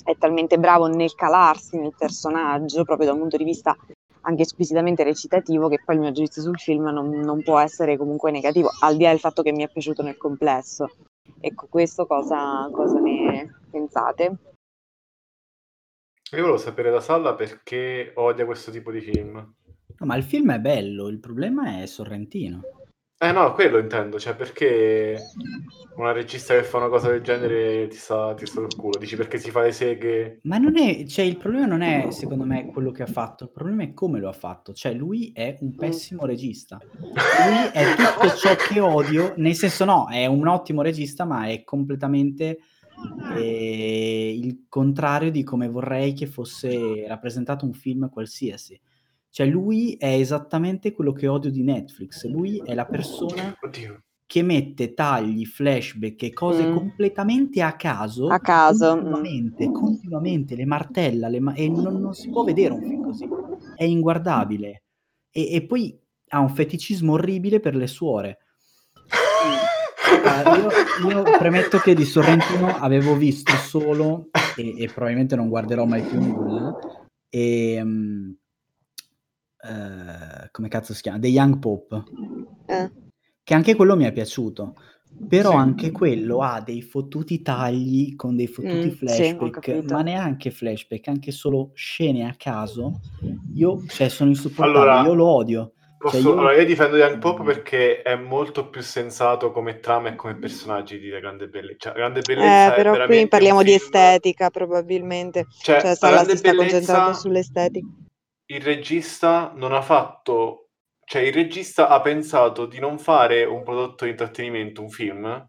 è 0.04 0.16
talmente 0.16 0.56
bravo 0.56 0.86
nel 0.86 1.16
calarsi 1.16 1.76
nel 1.76 1.92
personaggio, 1.98 2.84
proprio 2.84 3.08
da 3.08 3.14
un 3.14 3.18
punto 3.18 3.36
di 3.36 3.42
vista 3.42 3.76
anche 4.20 4.44
squisitamente 4.44 5.02
recitativo, 5.02 5.66
che 5.66 5.80
poi 5.84 5.96
il 5.96 6.02
mio 6.02 6.12
giudizio 6.12 6.42
sul 6.42 6.60
film 6.60 6.90
non, 6.90 7.10
non 7.10 7.42
può 7.42 7.58
essere 7.58 7.96
comunque 7.96 8.30
negativo, 8.30 8.70
al 8.82 8.96
di 8.96 9.02
là 9.02 9.10
del 9.10 9.18
fatto 9.18 9.42
che 9.42 9.50
mi 9.50 9.64
è 9.64 9.68
piaciuto 9.68 10.04
nel 10.04 10.16
complesso. 10.16 10.88
Ecco, 11.40 11.66
questo 11.68 12.06
cosa, 12.06 12.68
cosa 12.70 13.00
ne 13.00 13.52
pensate? 13.68 14.24
Io 16.30 16.40
volevo 16.40 16.56
sapere 16.56 16.92
da 16.92 17.00
Salla 17.00 17.34
perché 17.34 18.12
odia 18.14 18.44
questo 18.44 18.70
tipo 18.70 18.92
di 18.92 19.00
film. 19.00 19.54
No, 19.98 20.06
ma 20.06 20.16
il 20.16 20.24
film 20.24 20.52
è 20.52 20.58
bello, 20.58 21.08
il 21.08 21.20
problema 21.20 21.80
è 21.80 21.86
Sorrentino. 21.86 22.62
Eh 23.16 23.32
no, 23.32 23.52
quello 23.52 23.78
intendo, 23.78 24.18
cioè 24.18 24.34
perché 24.34 25.16
una 25.96 26.12
regista 26.12 26.52
che 26.54 26.64
fa 26.64 26.78
una 26.78 26.88
cosa 26.88 27.10
del 27.10 27.22
genere 27.22 27.86
ti 27.86 27.96
sta, 27.96 28.34
ti 28.34 28.44
sta 28.44 28.60
sul 28.60 28.76
culo, 28.76 28.98
dici 28.98 29.16
perché 29.16 29.38
si 29.38 29.50
fa 29.50 29.62
le 29.62 29.72
seghe... 29.72 30.40
Ma 30.42 30.58
non 30.58 30.76
è, 30.76 31.06
cioè 31.06 31.24
il 31.24 31.38
problema 31.38 31.64
non 31.64 31.80
è 31.80 32.10
secondo 32.10 32.44
me 32.44 32.66
quello 32.66 32.90
che 32.90 33.04
ha 33.04 33.06
fatto, 33.06 33.44
il 33.44 33.50
problema 33.50 33.84
è 33.84 33.94
come 33.94 34.18
lo 34.18 34.28
ha 34.28 34.34
fatto, 34.34 34.74
cioè 34.74 34.92
lui 34.92 35.30
è 35.32 35.56
un 35.60 35.74
pessimo 35.74 36.26
regista, 36.26 36.78
lui 36.90 37.70
è 37.72 37.94
tutto 37.94 38.36
ciò 38.36 38.56
che 38.56 38.80
odio, 38.80 39.32
nel 39.36 39.54
senso 39.54 39.84
no, 39.86 40.08
è 40.10 40.26
un 40.26 40.46
ottimo 40.46 40.82
regista 40.82 41.24
ma 41.24 41.46
è 41.46 41.62
completamente 41.62 42.58
eh, 43.36 44.34
il 44.36 44.66
contrario 44.68 45.30
di 45.30 45.44
come 45.44 45.68
vorrei 45.68 46.12
che 46.12 46.26
fosse 46.26 47.06
rappresentato 47.06 47.64
un 47.64 47.72
film 47.72 48.10
qualsiasi. 48.10 48.78
Cioè 49.34 49.46
lui 49.46 49.94
è 49.98 50.12
esattamente 50.14 50.92
quello 50.92 51.10
che 51.12 51.26
odio 51.26 51.50
di 51.50 51.64
Netflix, 51.64 52.24
lui 52.28 52.62
è 52.64 52.72
la 52.72 52.86
persona 52.86 53.52
Oddio. 53.60 54.04
che 54.24 54.42
mette 54.44 54.94
tagli, 54.94 55.44
flashback 55.44 56.22
e 56.22 56.32
cose 56.32 56.64
Mm. 56.64 56.72
completamente 56.76 57.60
a 57.60 57.72
caso, 57.74 58.28
A 58.28 58.38
caso, 58.38 58.94
mm. 58.94 59.00
continuamente, 59.00 59.72
continuamente, 59.72 60.54
le 60.54 60.64
martella, 60.66 61.26
le 61.26 61.40
ma- 61.40 61.52
e 61.54 61.68
non, 61.68 62.00
non 62.00 62.14
si 62.14 62.30
può 62.30 62.44
vedere 62.44 62.74
un 62.74 62.82
film 62.82 63.02
così, 63.02 63.28
è 63.74 63.82
inguardabile. 63.82 64.84
E, 65.32 65.52
e 65.54 65.66
poi 65.66 65.98
ha 66.28 66.38
un 66.38 66.50
feticismo 66.50 67.14
orribile 67.14 67.58
per 67.58 67.74
le 67.74 67.88
suore. 67.88 68.38
Ah, 70.24 70.42
io, 71.02 71.08
io 71.08 71.22
premetto 71.38 71.78
che 71.78 71.92
di 71.96 72.04
Sorrentino 72.04 72.68
avevo 72.68 73.16
visto 73.16 73.52
solo, 73.56 74.28
e, 74.56 74.80
e 74.80 74.86
probabilmente 74.86 75.34
non 75.34 75.48
guarderò 75.48 75.86
mai 75.86 76.02
più 76.02 76.20
nulla, 76.20 76.72
e, 77.28 77.80
mm, 77.82 78.30
eh, 79.64 80.48
come 80.50 80.68
cazzo 80.68 80.94
si 80.94 81.02
chiama? 81.02 81.18
The 81.18 81.28
Young 81.28 81.58
Pope, 81.58 82.02
Eh. 82.66 82.90
che 83.42 83.54
anche 83.54 83.74
quello 83.74 83.96
mi 83.96 84.04
è 84.04 84.12
piaciuto. 84.12 84.74
Però 85.28 85.50
Sì. 85.50 85.56
anche 85.56 85.90
quello 85.92 86.40
ha 86.42 86.60
dei 86.60 86.82
fottuti 86.82 87.40
tagli 87.40 88.16
con 88.16 88.34
dei 88.34 88.48
fottuti 88.48 88.88
Mm, 88.88 88.90
sì, 88.90 88.96
flashback, 88.96 89.60
capito. 89.60 89.94
ma 89.94 90.02
neanche 90.02 90.50
flashback, 90.50 91.06
anche 91.06 91.30
solo 91.30 91.70
scene 91.74 92.28
a 92.28 92.34
caso. 92.36 92.98
Io, 93.54 93.84
cioè, 93.86 94.08
sono 94.08 94.30
insopportabile, 94.30 94.80
Allora, 94.90 95.02
io 95.06 95.14
lo 95.14 95.26
odio. 95.26 95.72
Posso, 95.98 96.16
Cioè, 96.20 96.26
io- 96.32 96.32
allora, 96.38 96.56
io 96.56 96.66
difendo 96.66 96.96
Young 96.96 97.18
Pop 97.18 97.44
perché 97.44 98.02
è 98.02 98.16
molto 98.16 98.68
più 98.68 98.82
sensato 98.82 99.52
come 99.52 99.78
trama 99.78 100.08
e 100.08 100.16
come 100.16 100.34
personaggi 100.34 100.98
di 100.98 101.08
La 101.08 101.20
Grande 101.20 101.46
Bellezza. 101.46 101.76
Cioè, 101.78 101.92
La 101.92 101.98
Grande 101.98 102.20
Bellezza 102.20 102.66
Eh, 102.66 102.72
è 102.72 102.74
però 102.74 103.06
qui 103.06 103.28
parliamo 103.28 103.62
di 103.62 103.72
estetica 103.72 104.50
probabilmente. 104.50 105.46
Cioè, 105.62 105.78
Cioè, 105.80 105.88
La 105.90 105.94
Sala 105.94 106.24
si 106.24 106.36
sta 106.36 106.50
Bellezza, 106.50 106.70
concentrando 106.72 107.14
sull'estetica. 107.14 107.86
Il 108.54 108.62
regista 108.62 109.52
non 109.54 109.72
ha 109.72 109.82
fatto... 109.82 110.68
Cioè, 111.06 111.20
il 111.22 111.34
regista 111.34 111.88
ha 111.88 112.00
pensato 112.00 112.64
di 112.66 112.78
non 112.78 112.98
fare 112.98 113.44
un 113.44 113.62
prodotto 113.62 114.04
di 114.04 114.10
intrattenimento, 114.12 114.80
un 114.80 114.88
film, 114.88 115.48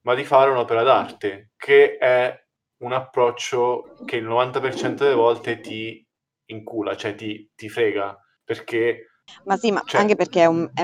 ma 0.00 0.14
di 0.14 0.24
fare 0.24 0.50
un'opera 0.50 0.82
d'arte, 0.82 1.50
che 1.56 1.96
è 1.98 2.36
un 2.78 2.92
approccio 2.92 3.94
che 4.04 4.16
il 4.16 4.26
90% 4.26 4.94
delle 4.94 5.14
volte 5.14 5.60
ti 5.60 6.04
incula, 6.46 6.96
cioè 6.96 7.14
ti, 7.14 7.48
ti 7.54 7.68
frega, 7.68 8.18
perché... 8.42 9.06
Ma 9.44 9.56
sì, 9.56 9.70
ma 9.70 9.82
Cioè- 9.86 10.00
anche 10.00 10.16
perché 10.16 10.40
è 10.42 10.46
un, 10.46 10.68
è, 10.74 10.82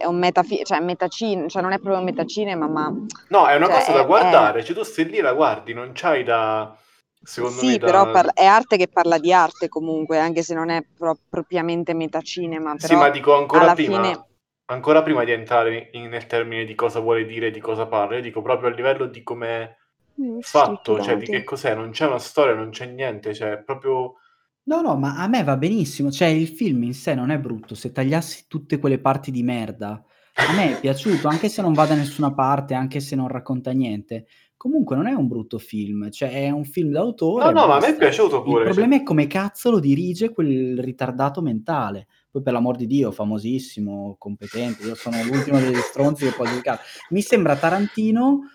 è 0.00 0.06
un 0.06 0.18
metafi- 0.18 0.64
cioè 0.64 0.80
metacine, 0.80 1.46
cioè 1.50 1.60
non 1.60 1.72
è 1.72 1.76
proprio 1.78 1.98
un 1.98 2.04
metacinema, 2.04 2.66
ma 2.68 2.90
No, 3.28 3.46
è 3.46 3.54
una 3.54 3.66
Cioè, 3.66 3.74
cosa 3.76 3.92
da 3.92 4.00
è- 4.02 4.06
guardare, 4.06 4.64
cioè 4.64 4.74
tu 4.74 4.82
stai 4.82 5.04
lì 5.04 5.18
e 5.18 5.22
la 5.22 5.34
guardi, 5.34 5.74
non 5.74 5.90
c'hai 5.92 6.24
da... 6.24 6.74
Secondo 7.22 7.62
sì, 7.62 7.64
me 7.64 7.78
da... 7.78 7.90
però 7.90 8.06
parla- 8.08 8.32
è 8.32 8.44
arte 8.44 8.76
che 8.76 8.88
parla 8.88 9.18
di 9.18 9.32
arte 9.32 9.68
comunque, 9.68 10.18
anche 10.18 10.42
se 10.42 10.54
non 10.54 10.70
è 10.70 10.82
pro- 10.94 11.18
propriamente 11.28 11.94
metacinema, 11.94 12.76
Sì, 12.76 12.96
però 12.96 12.96
ma 12.96 13.10
dico 13.10 13.36
ancora 13.36 13.70
prima, 13.72 14.10
fine- 14.10 14.26
ancora 14.66 15.02
prima 15.04 15.22
di 15.24 15.30
entrare 15.32 15.90
in- 15.92 16.08
nel 16.08 16.26
termine 16.26 16.64
di 16.64 16.74
cosa 16.74 16.98
vuole 17.00 17.24
dire 17.26 17.48
e 17.48 17.50
di 17.50 17.60
cosa 17.60 17.86
parla, 17.86 18.16
io 18.16 18.22
dico 18.22 18.42
proprio 18.42 18.70
a 18.70 18.72
livello 18.74 19.06
di 19.06 19.22
come 19.22 19.76
Mm, 20.18 20.40
fatto, 20.40 20.98
cioè 21.00 21.16
di 21.18 21.28
che 21.28 21.44
cos'è, 21.44 21.74
non 21.74 21.90
c'è 21.90 22.06
una 22.06 22.18
storia, 22.18 22.54
non 22.54 22.70
c'è 22.70 22.86
niente, 22.86 23.34
cioè 23.34 23.52
è 23.52 23.62
proprio... 23.62 24.16
No, 24.64 24.80
no, 24.82 24.96
ma 24.96 25.16
a 25.16 25.26
me 25.26 25.42
va 25.42 25.56
benissimo. 25.56 26.10
Cioè, 26.10 26.28
il 26.28 26.48
film 26.48 26.82
in 26.84 26.94
sé 26.94 27.14
non 27.14 27.30
è 27.30 27.38
brutto. 27.38 27.74
Se 27.74 27.90
tagliassi 27.92 28.44
tutte 28.46 28.78
quelle 28.78 29.00
parti 29.00 29.30
di 29.30 29.42
merda, 29.42 30.04
a 30.34 30.52
me 30.52 30.76
è 30.76 30.80
piaciuto, 30.80 31.28
anche 31.28 31.48
se 31.48 31.60
non 31.62 31.74
va 31.74 31.86
da 31.86 31.94
nessuna 31.94 32.32
parte, 32.32 32.74
anche 32.74 33.00
se 33.00 33.16
non 33.16 33.28
racconta 33.28 33.72
niente. 33.72 34.26
Comunque 34.60 34.94
non 34.94 35.06
è 35.06 35.14
un 35.14 35.26
brutto 35.26 35.56
film, 35.56 36.10
cioè 36.10 36.32
è 36.32 36.50
un 36.50 36.66
film 36.66 36.90
d'autore. 36.90 37.46
No, 37.46 37.60
no, 37.60 37.66
ma 37.66 37.76
a 37.76 37.80
me 37.80 37.86
è 37.94 37.96
piaciuto 37.96 38.36
Il 38.36 38.42
pure. 38.42 38.64
problema 38.64 38.90
cioè- 38.92 39.00
è 39.00 39.04
come 39.06 39.26
cazzo 39.26 39.70
lo 39.70 39.80
dirige 39.80 40.32
quel 40.34 40.78
ritardato 40.82 41.40
mentale. 41.40 42.08
Poi 42.30 42.42
per 42.42 42.52
l'amor 42.52 42.76
di 42.76 42.86
Dio, 42.86 43.10
famosissimo, 43.10 44.16
competente, 44.18 44.82
io 44.86 44.94
sono 44.94 45.16
l'ultimo 45.24 45.58
degli 45.58 45.76
stronzi 45.76 46.26
che 46.26 46.32
può 46.32 46.44
giudicare. 46.44 46.80
Mi 47.08 47.22
sembra 47.22 47.56
Tarantino 47.56 48.50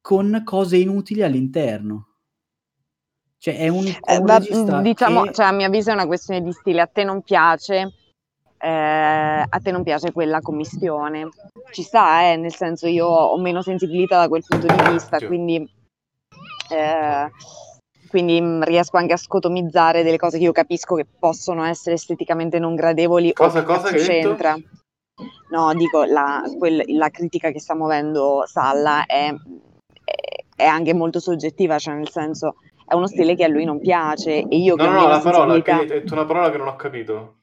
con 0.00 0.42
cose 0.44 0.78
inutili 0.78 1.22
all'interno. 1.22 2.08
Cioè 3.38 3.58
è 3.58 3.68
un, 3.68 3.86
Eh, 3.86 4.16
un 4.18 4.24
va- 4.24 4.38
regista 4.38 4.80
diciamo, 4.80 5.22
che... 5.22 5.34
cioè, 5.34 5.46
a 5.46 5.52
mio 5.52 5.66
avviso 5.66 5.90
è 5.90 5.94
una 5.94 6.06
questione 6.06 6.42
di 6.42 6.50
stile, 6.50 6.80
a 6.80 6.86
te 6.88 7.04
non 7.04 7.22
piace, 7.22 7.92
eh, 8.62 9.44
a 9.48 9.58
te 9.60 9.70
non 9.72 9.82
piace 9.82 10.12
quella 10.12 10.40
commistione. 10.40 11.28
Ci 11.72 11.82
sta, 11.82 12.30
eh, 12.30 12.36
nel 12.36 12.54
senso 12.54 12.86
io 12.86 13.06
ho 13.08 13.36
meno 13.38 13.60
sensibilità 13.60 14.18
da 14.18 14.28
quel 14.28 14.44
punto 14.46 14.66
di 14.66 14.90
vista, 14.92 15.18
quindi, 15.26 15.68
eh, 16.70 17.30
quindi 18.08 18.40
mm, 18.40 18.62
riesco 18.62 18.96
anche 18.98 19.14
a 19.14 19.16
scotomizzare 19.16 20.04
delle 20.04 20.16
cose 20.16 20.38
che 20.38 20.44
io 20.44 20.52
capisco 20.52 20.94
che 20.94 21.06
possono 21.18 21.64
essere 21.64 21.96
esteticamente 21.96 22.60
non 22.60 22.76
gradevoli 22.76 23.32
Cosa- 23.32 23.60
che 23.60 23.66
cosa 23.66 23.90
che 23.90 23.98
c'entra. 23.98 24.56
No, 25.50 25.74
dico, 25.74 26.04
la, 26.04 26.42
quel- 26.56 26.84
la 26.86 27.10
critica 27.10 27.50
che 27.50 27.58
sta 27.60 27.74
muovendo 27.74 28.44
Salla 28.46 29.04
è, 29.06 29.26
è- 30.04 30.44
è 30.54 30.64
anche 30.64 30.94
molto 30.94 31.18
soggettiva, 31.18 31.78
cioè 31.78 31.94
nel 31.94 32.10
senso 32.10 32.54
è 32.86 32.94
uno 32.94 33.08
stile 33.08 33.34
che 33.34 33.42
a 33.44 33.48
lui 33.48 33.64
non 33.64 33.80
piace 33.80 34.46
e 34.46 34.56
io 34.56 34.76
che 34.76 34.82
No, 34.84 34.88
ho 34.88 34.92
no, 34.92 35.00
no, 35.00 35.08
la 35.08 35.18
parola, 35.20 35.54
che 35.60 35.62
sensibilità, 35.64 35.76
hai 35.94 36.00
detto 36.00 36.14
una 36.14 36.24
parola 36.26 36.50
che 36.50 36.58
non 36.58 36.68
ho 36.68 36.76
capito. 36.76 37.36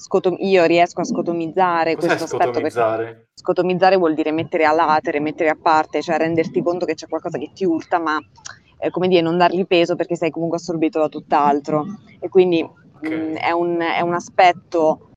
Scoto- 0.00 0.36
io 0.38 0.64
riesco 0.64 1.00
a 1.02 1.04
scotomizzare 1.04 1.94
Cos'è 1.94 2.06
questo 2.06 2.24
aspetto 2.24 2.44
scotomizzare? 2.52 3.26
scotomizzare 3.34 3.96
vuol 3.96 4.14
dire 4.14 4.32
mettere 4.32 4.64
a 4.64 4.72
latere, 4.72 5.20
mettere 5.20 5.50
a 5.50 5.58
parte, 5.60 6.00
cioè 6.02 6.16
renderti 6.16 6.62
conto 6.62 6.86
che 6.86 6.94
c'è 6.94 7.06
qualcosa 7.06 7.38
che 7.38 7.50
ti 7.54 7.64
urta, 7.64 7.98
ma 7.98 8.18
eh, 8.78 8.90
come 8.90 9.08
dire, 9.08 9.20
non 9.20 9.36
dargli 9.36 9.66
peso 9.66 9.96
perché 9.96 10.16
sei 10.16 10.30
comunque 10.30 10.56
assorbito 10.58 10.98
da 10.98 11.08
tutt'altro. 11.08 11.84
E 12.18 12.28
quindi 12.28 12.62
Ok. 12.62 13.08
mh, 13.08 13.34
è, 13.34 13.50
un, 13.50 13.78
è 13.80 14.00
un 14.00 14.14
aspetto 14.14 15.10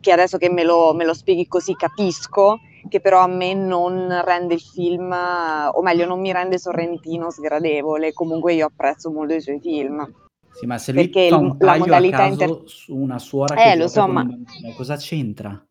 che 0.00 0.12
adesso 0.12 0.38
che 0.38 0.50
me 0.50 0.62
lo, 0.64 0.92
me 0.94 1.04
lo 1.04 1.14
spieghi 1.14 1.46
così 1.48 1.74
capisco, 1.74 2.58
che 2.88 3.00
però 3.00 3.20
a 3.20 3.26
me 3.26 3.54
non 3.54 4.20
rende 4.24 4.54
il 4.54 4.60
film, 4.60 5.10
o 5.12 5.82
meglio, 5.82 6.06
non 6.06 6.20
mi 6.20 6.32
rende 6.32 6.58
Sorrentino 6.58 7.30
sgradevole. 7.30 8.12
Comunque 8.12 8.54
io 8.54 8.66
apprezzo 8.66 9.10
molto 9.10 9.34
i 9.34 9.40
suoi 9.40 9.58
film. 9.60 10.08
Sì, 10.56 10.64
ma 10.66 10.78
se 10.78 10.92
lui 10.92 11.08
Perché 11.10 11.28
fa 11.28 11.36
un 11.36 11.48
la 11.58 11.66
taglio 11.66 11.78
modalità 11.80 12.16
a 12.16 12.28
caso 12.28 12.42
inter- 12.44 12.66
su 12.68 12.96
una 12.96 13.18
suora 13.18 13.54
Eh, 13.54 13.72
che 13.72 13.76
lo 13.76 13.88
so, 13.88 14.06
ma- 14.08 14.22
bambino, 14.24 14.72
cosa 14.74 14.96
c'entra? 14.96 15.66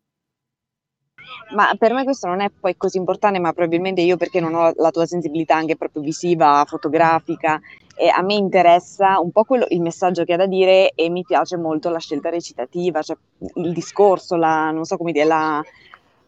Ma 1.54 1.74
per 1.78 1.92
me 1.92 2.04
questo 2.04 2.26
non 2.28 2.40
è 2.40 2.50
poi 2.50 2.76
così 2.76 2.96
importante, 2.98 3.38
ma 3.38 3.52
probabilmente 3.52 4.00
io 4.00 4.16
perché 4.16 4.40
non 4.40 4.54
ho 4.54 4.72
la 4.76 4.90
tua 4.90 5.06
sensibilità 5.06 5.56
anche 5.56 5.76
proprio 5.76 6.02
visiva, 6.02 6.64
fotografica, 6.66 7.60
e 7.96 8.08
a 8.08 8.22
me 8.22 8.34
interessa 8.34 9.18
un 9.20 9.30
po' 9.32 9.44
quello, 9.44 9.66
il 9.70 9.80
messaggio 9.80 10.24
che 10.24 10.34
ha 10.34 10.36
da 10.36 10.46
dire 10.46 10.92
e 10.94 11.08
mi 11.08 11.24
piace 11.24 11.56
molto 11.56 11.88
la 11.88 11.98
scelta 11.98 12.28
recitativa, 12.30 13.02
cioè 13.02 13.16
il 13.54 13.72
discorso, 13.72 14.36
la, 14.36 14.70
non 14.70 14.84
so 14.84 14.96
come 14.96 15.12
dire, 15.12 15.24
la, 15.24 15.62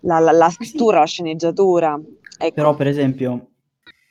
la, 0.01 0.19
la- 0.19 0.33
la 0.33 0.51
scrittura, 0.51 1.01
la 1.01 1.07
sceneggiatura. 1.07 1.99
Ecco. 2.39 2.55
Però, 2.55 2.75
per 2.75 2.87
esempio, 2.87 3.49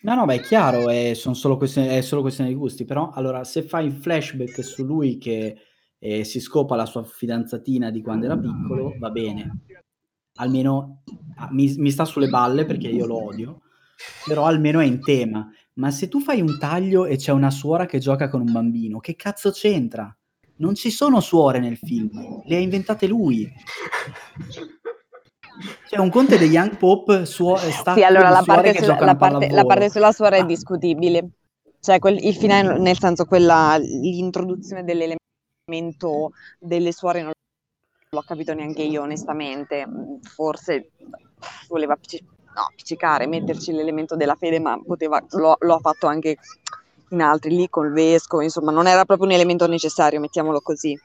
no, 0.02 0.16
no, 0.16 0.26
beh, 0.26 0.36
è 0.36 0.40
chiaro, 0.42 0.90
è, 0.90 1.14
solo 1.14 1.58
questioni, 1.58 1.88
è 1.88 2.02
solo 2.02 2.22
questione 2.22 2.50
di 2.50 2.56
gusti, 2.56 2.86
però 2.86 3.12
allora 3.12 3.44
se 3.44 3.64
fai 3.64 3.86
il 3.86 3.94
flashback 3.94 4.64
su 4.64 4.84
lui 4.84 5.18
che 5.18 5.58
e 6.00 6.24
si 6.24 6.40
scopa 6.40 6.76
la 6.76 6.86
sua 6.86 7.04
fidanzatina 7.04 7.90
di 7.90 8.02
quando 8.02 8.26
era 8.26 8.38
piccolo, 8.38 8.96
va 9.00 9.10
bene. 9.10 9.62
Almeno 10.36 11.02
ah, 11.38 11.50
mi, 11.52 11.74
mi 11.78 11.90
sta 11.90 12.06
sulle 12.06 12.30
balle 12.30 12.66
perché 12.66 12.88
io 12.88 13.06
lo 13.06 13.24
odio, 13.26 13.62
però 14.26 14.46
almeno 14.46 14.80
è 14.80 14.86
in 14.86 15.02
tema. 15.02 15.50
Ma 15.74 15.92
se 15.92 16.08
tu 16.08 16.20
fai 16.20 16.42
un 16.42 16.58
taglio 16.60 17.06
e 17.06 17.18
c'è 17.18 17.32
una 17.32 17.52
suora 17.52 17.86
che 17.86 18.00
gioca 18.00 18.30
con 18.30 18.42
un 18.42 18.52
bambino, 18.52 19.00
che 19.00 19.16
cazzo 19.16 19.52
c'entra? 19.52 20.16
Non 20.60 20.74
ci 20.76 20.90
sono 20.90 21.20
suore 21.20 21.60
nel 21.60 21.78
film, 21.78 22.42
le 22.46 22.56
ha 22.56 22.60
inventate 22.60 23.08
lui. 23.08 23.48
C'è 25.88 25.98
un 25.98 26.10
conte 26.10 26.38
degli 26.38 26.54
Young 26.54 26.78
Pop 26.78 27.24
suo, 27.24 27.58
sta 27.58 27.94
Sì, 27.94 28.04
allora 28.04 28.30
la 28.30 28.44
parte, 28.46 28.74
giocano 28.74 29.06
la, 29.06 29.16
parte, 29.16 29.50
la 29.50 29.66
parte 29.66 29.90
sulla 29.90 30.12
suora 30.12 30.36
è 30.36 30.42
Ah. 30.42 30.46
discutibile. 30.46 31.30
Cioè, 31.80 32.00
quel- 32.00 32.24
il 32.24 32.36
finale, 32.36 32.78
nel 32.78 32.98
senso, 32.98 33.26
quella, 33.26 33.78
l'introduzione 33.78 34.84
dell'elemento 34.84 36.32
delle 36.60 36.92
suore 36.92 37.22
non 37.22 37.32
l'ho 38.10 38.22
capito 38.22 38.54
neanche 38.54 38.84
io, 38.84 39.02
onestamente. 39.02 39.88
Forse 40.22 40.92
voleva 41.68 41.96
no, 41.96 42.62
appiccicare, 42.70 43.28
metterci 43.28 43.72
l'elemento 43.72 44.16
della 44.16 44.36
fede, 44.36 44.60
ma 44.60 44.80
poteva, 44.84 45.24
lo, 45.32 45.56
lo 45.60 45.76
ha 45.76 45.80
fatto 45.80 46.08
anche 46.08 46.38
in 47.10 47.22
altri, 47.22 47.56
lì 47.56 47.70
col 47.70 47.92
vescovo, 47.94 48.44
insomma, 48.44 48.72
non 48.72 48.86
era 48.88 49.06
proprio 49.06 49.28
un 49.28 49.34
elemento 49.34 49.66
necessario, 49.68 50.20
mettiamolo 50.20 50.60
così. 50.62 51.00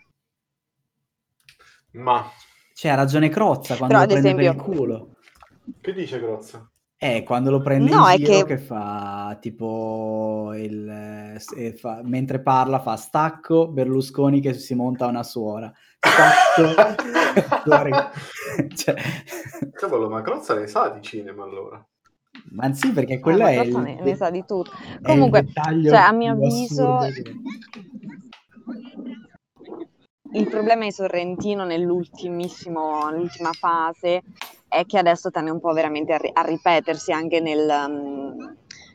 Ma 1.93 2.29
C'è 2.83 2.89
ha 2.89 2.97
ragione 2.97 3.29
Crozza 3.29 3.77
quando 3.77 3.95
Però, 3.95 4.01
lo 4.01 4.07
prende 4.11 4.35
per 4.35 4.41
il 4.43 4.49
esempio- 4.49 4.73
culo. 4.75 5.15
che 5.81 5.93
dice 5.93 6.19
Grozza? 6.19 6.69
Eh, 6.99 7.23
quando 7.23 7.53
lo 7.53 7.61
prende 7.63 7.93
No, 7.93 8.09
è 8.09 8.15
in 8.17 8.25
giro 8.25 8.39
che- 8.39 8.45
che... 8.57 8.59
fa 8.59 9.39
tipo 9.41 10.51
il 10.57 10.89
eh, 11.57 11.75
fa- 11.77 12.01
mentre 12.03 12.43
parla 12.43 12.81
fa 12.81 12.97
stacco 12.97 13.69
Berlusconi 13.69 14.41
che 14.41 14.55
si 14.55 14.75
monta 14.75 15.07
una 15.07 15.23
suora. 15.23 15.73
Stacco 16.01 16.75
cioè, 18.75 18.97
Cavolo, 19.75 20.09
ma 20.09 20.21
Crozza 20.23 20.59
ne 20.59 20.67
sa 20.67 20.89
di 20.89 21.01
cinema 21.03 21.45
allora. 21.45 21.81
ma 22.51 22.73
sì, 22.75 22.91
perché 22.91 23.13
Eh, 23.13 23.21
quello 23.21 23.45
ma 23.45 23.51
è 23.51 23.55
Crozza 23.61 23.79
il, 23.79 23.85
ne, 23.85 24.01
ne 24.03 24.17
sa 24.17 24.29
di 24.31 24.45
tutto. 24.45 24.73
Comunque, 25.03 25.47
cioè, 25.85 25.99
a 25.99 26.11
mio 26.11 26.33
avviso, 26.33 26.95
assurdo 26.97 27.31
il 30.33 30.49
problema 30.49 30.85
di 30.85 30.93
Sorrentino 30.93 31.65
nell'ultima 31.65 33.53
fase 33.53 34.23
è 34.69 34.87
che 34.87 34.99
adesso 34.99 35.31
tende 35.31 35.51
un 35.51 35.61
po' 35.61 35.73
veramente 35.73 36.15
a, 36.15 36.17
ri- 36.17 36.31
a 36.33 36.43
ripetersi 36.43 37.13
anche 37.13 37.41
nel, 37.41 37.71
mm, 37.89 38.49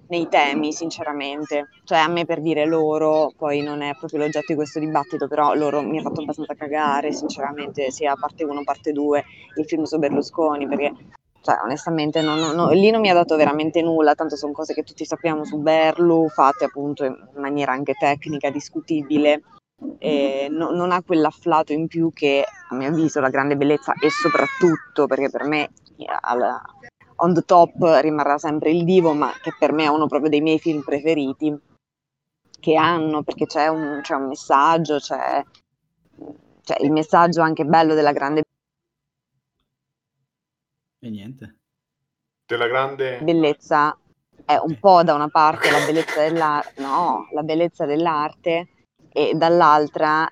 nei 0.08 0.27
temi, 0.27 0.74
sinceramente. 0.74 1.67
Cioè, 1.84 2.00
a 2.00 2.08
me 2.08 2.25
per 2.25 2.41
dire 2.41 2.65
loro, 2.65 3.32
poi 3.38 3.62
non 3.62 3.82
è 3.82 3.94
proprio 3.96 4.22
l'oggetto 4.22 4.46
di 4.48 4.56
questo 4.56 4.80
dibattito, 4.80 5.28
però 5.28 5.54
loro 5.54 5.82
mi 5.84 6.00
ha 6.00 6.02
fatto 6.02 6.21
abbastanza 6.21 6.56
cagare, 6.56 7.12
sinceramente, 7.12 7.91
sia 7.91 8.15
parte 8.15 8.43
1, 8.43 8.63
parte 8.63 8.91
2, 8.91 9.23
il 9.58 9.65
film 9.65 9.84
su 9.84 10.00
Berlusconi, 10.00 10.67
perché 10.67 10.91
cioè, 11.41 11.60
onestamente 11.63 12.21
non- 12.21 12.39
non- 12.39 12.56
non- 12.56 12.73
lì 12.73 12.89
non 12.89 13.00
mi 13.00 13.10
ha 13.10 13.13
dato 13.13 13.36
veramente 13.36 13.82
nulla, 13.84 14.15
tanto 14.15 14.36
sono 14.36 14.54
cose 14.54 14.73
che 14.73 14.82
tutti 14.84 15.06
sappiamo 15.06 15.45
su 15.45 15.58
Berlu, 15.60 16.28
fatte 16.30 16.65
appunto 16.65 17.06
in 17.06 17.15
maniera 17.36 17.71
anche 17.71 17.93
tecnica, 17.93 18.50
discutibile, 18.50 19.43
e 20.00 20.48
no- 20.50 20.72
non 20.72 20.92
ha 20.92 21.04
quell'afflato 21.04 21.74
in 21.74 21.88
più 21.88 22.12
che 22.13 22.44
a 22.70 22.76
mio 22.76 22.90
avviso 22.90 23.20
la 23.20 23.30
grande 23.30 23.56
bellezza 23.56 23.94
e 23.94 24.10
soprattutto 24.10 25.06
perché 25.08 25.30
per 25.30 25.44
me 25.44 25.70
al- 26.22 26.62
on 27.18 27.34
the 27.34 27.42
top 27.42 27.76
rimarrà 28.02 28.38
sempre 28.38 28.72
il 28.72 28.84
Divo, 28.84 29.13
ma 29.13 29.32
che 29.42 29.54
per 29.58 29.72
me 29.72 29.86
è 29.86 29.88
uno 29.88 30.08
proprio 30.08 30.30
dei 30.30 30.42
miei 30.42 30.60
film 30.60 30.82
preferiti 30.82 31.56
che 32.60 32.76
hanno, 32.76 33.24
perché 33.24 33.46
c'è 33.46 33.68
un, 33.68 34.00
c'è 34.02 34.16
un 34.16 34.28
messaggio, 34.28 34.98
c'è, 34.98 35.44
c'è 36.63 36.76
il 36.82 36.92
messaggio 36.92 37.42
anche 37.42 37.66
bello 37.66 37.94
della 37.94 38.12
grande 38.12 38.44
E 41.00 41.10
niente. 41.10 41.58
Della 42.46 42.68
grande... 42.68 43.20
bellezza 43.22 43.98
è 44.46 44.56
un 44.56 44.80
po' 44.80 45.04
da 45.04 45.13
una 45.13 45.30
parte 45.30 45.70
la 45.70 45.86
bellezza 45.86 46.22
dell'arte, 46.22 46.82
no, 46.82 47.28
la 47.32 47.44
bellezza 47.44 47.86
dell'arte 47.86 48.70
e 49.17 49.34
dall'altra, 49.34 50.30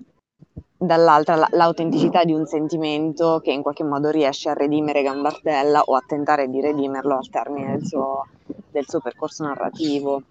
dall'altra 0.77 1.35
la- 1.35 1.47
l'autenticità 1.53 2.23
di 2.23 2.33
un 2.33 2.45
sentimento 2.45 3.39
che 3.43 3.51
in 3.51 3.63
qualche 3.63 3.83
modo 3.83 4.11
riesce 4.11 4.49
a 4.49 4.53
redimere 4.53 5.01
Gambartella 5.01 5.81
o 5.81 5.95
a 5.95 6.03
tentare 6.05 6.47
di 6.47 6.61
redimerlo 6.61 7.15
al 7.17 7.27
termine 7.29 7.71
del 7.71 7.85
suo, 7.87 8.27
del 8.69 8.87
suo 8.87 8.99
percorso 8.99 9.43
narrativo, 9.43 10.21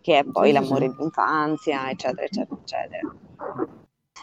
che 0.00 0.20
è 0.20 0.24
poi 0.24 0.52
l'amore 0.52 0.88
sì. 0.88 0.96
d'infanzia, 0.96 1.90
eccetera, 1.90 2.22
eccetera, 2.22 2.58
eccetera. 2.58 3.14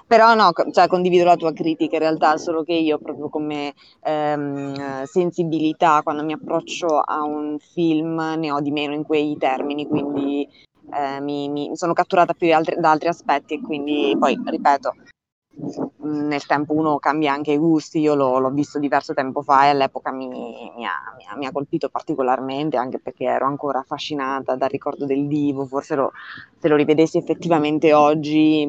Però 0.07 0.33
no, 0.33 0.51
cioè, 0.71 0.87
condivido 0.87 1.23
la 1.23 1.35
tua 1.35 1.53
critica 1.53 1.97
in 1.97 2.01
realtà, 2.01 2.35
solo 2.37 2.63
che 2.63 2.73
io 2.73 2.97
proprio 2.97 3.29
come 3.29 3.75
ehm, 4.01 4.73
eh, 4.73 5.05
sensibilità 5.05 6.01
quando 6.01 6.23
mi 6.23 6.33
approccio 6.33 6.99
a 6.99 7.21
un 7.21 7.59
film 7.59 8.17
ne 8.37 8.51
ho 8.51 8.59
di 8.59 8.71
meno 8.71 8.95
in 8.95 9.03
quei 9.03 9.37
termini, 9.37 9.87
quindi 9.87 10.49
eh, 10.93 11.19
mi, 11.21 11.49
mi- 11.49 11.75
sono 11.75 11.93
catturata 11.93 12.33
più 12.33 12.53
altri- 12.53 12.79
da 12.79 12.91
altri 12.91 13.07
aspetti 13.09 13.55
e 13.55 13.61
quindi 13.61 14.15
poi, 14.19 14.39
ripeto, 14.43 14.93
nel 16.01 16.45
tempo 16.45 16.73
uno 16.73 16.99
cambia 16.99 17.33
anche 17.33 17.51
i 17.51 17.57
gusti, 17.57 17.99
io 17.99 18.15
l'ho, 18.15 18.39
l'ho 18.39 18.49
visto 18.49 18.79
diverso 18.79 19.13
tempo 19.13 19.41
fa 19.41 19.65
e 19.65 19.69
all'epoca 19.69 20.11
mi, 20.11 20.27
mi 20.29 20.85
ha- 20.85 21.35
mi 21.37 21.45
ha 21.45 21.51
colpito 21.51 21.89
particolarmente 21.89 22.77
anche 22.77 22.99
perché 22.99 23.25
ero 23.25 23.45
ancora 23.45 23.79
affascinata 23.79 24.55
dal 24.55 24.69
ricordo 24.69 25.05
del 25.05 25.27
divo, 25.27 25.65
forse 25.65 25.95
lo- 25.95 26.11
se 26.57 26.67
lo 26.67 26.75
rivedessi 26.75 27.17
effettivamente 27.17 27.93
oggi 27.93 28.67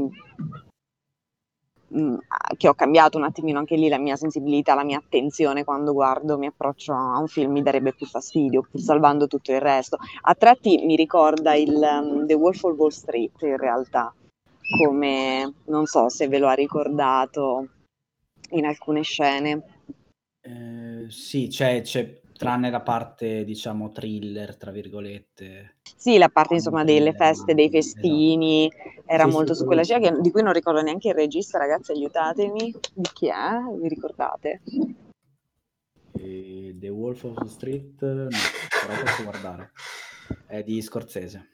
mh, 1.90 2.16
che 2.56 2.68
ho 2.68 2.74
cambiato 2.74 3.18
un 3.18 3.24
attimino 3.24 3.58
anche 3.58 3.76
lì 3.76 3.88
la 3.88 3.98
mia 3.98 4.16
sensibilità, 4.16 4.74
la 4.74 4.84
mia 4.84 4.98
attenzione 4.98 5.64
quando 5.64 5.92
guardo, 5.92 6.38
mi 6.38 6.46
approccio 6.46 6.92
a 6.92 7.18
un 7.18 7.26
film, 7.26 7.52
mi 7.52 7.62
darebbe 7.62 7.92
più 7.92 8.06
fastidio, 8.06 8.66
pur 8.70 8.80
salvando 8.80 9.26
tutto 9.26 9.52
il 9.52 9.60
resto. 9.60 9.98
A 10.22 10.34
tratti 10.34 10.82
mi 10.84 10.96
ricorda 10.96 11.54
il 11.54 11.76
um, 11.76 12.26
The 12.26 12.34
Wolf 12.34 12.62
of 12.64 12.76
Wall 12.76 12.90
Street 12.90 13.42
in 13.42 13.56
realtà, 13.56 14.14
come 14.78 15.54
non 15.66 15.86
so 15.86 16.08
se 16.08 16.28
ve 16.28 16.38
lo 16.38 16.48
ha 16.48 16.54
ricordato 16.54 17.68
in 18.50 18.64
alcune 18.64 19.02
scene. 19.02 19.62
Eh, 20.40 21.06
sì, 21.10 21.48
c'è, 21.48 21.82
c'è 21.82 22.20
tranne 22.40 22.70
la 22.70 22.80
parte, 22.80 23.44
diciamo, 23.44 23.90
thriller, 23.90 24.56
tra 24.56 24.70
virgolette. 24.70 25.76
Sì, 25.94 26.16
la 26.16 26.30
parte 26.30 26.54
insomma 26.54 26.84
delle 26.84 27.12
feste, 27.12 27.52
dei 27.52 27.66
esatto. 27.66 28.00
festini, 28.00 28.72
era 29.04 29.24
Sì, 29.24 29.30
sì, 29.30 29.36
molto 29.36 29.54
su 29.54 29.66
quella 29.66 29.84
scia 29.84 29.98
che- 29.98 30.16
di 30.22 30.30
cui 30.30 30.42
non 30.42 30.54
ricordo 30.54 30.80
neanche 30.80 31.08
il 31.08 31.14
regista, 31.14 31.58
ragazzi, 31.58 31.92
aiutatemi. 31.92 32.74
Di 32.94 33.08
chi 33.12 33.26
è? 33.28 33.60
Vi 33.78 33.88
ricordate? 33.88 34.62
E 36.12 36.74
The 36.78 36.88
Wolf 36.88 37.24
of 37.24 37.36
Wall 37.36 37.48
Street, 37.48 38.00
no, 38.00 38.28
però 38.28 39.02
posso 39.02 39.22
guardare. 39.22 39.72
È 40.46 40.62
di 40.62 40.80
Scorsese. 40.80 41.48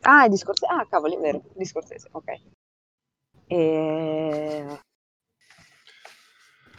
Ah, 0.00 0.24
è 0.24 0.28
di 0.28 0.36
Scorsese. 0.36 0.72
Ah, 0.72 0.84
cavoli, 0.88 1.14
è 1.14 1.20
vero, 1.20 1.40
di 1.54 1.64
Scorsese, 1.64 2.08
ok. 2.10 2.40
E, 3.46 4.66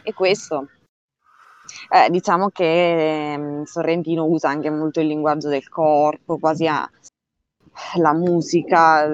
e 0.02 0.12
questo. 0.12 0.68
Eh, 1.94 2.08
diciamo 2.08 2.48
che 2.48 3.32
ehm, 3.34 3.64
Sorrentino 3.64 4.24
usa 4.24 4.48
anche 4.48 4.70
molto 4.70 5.00
il 5.00 5.08
linguaggio 5.08 5.48
del 5.48 5.68
corpo, 5.68 6.38
quasi 6.38 6.66
a 6.66 6.88
la 7.96 8.12
musica, 8.14 9.06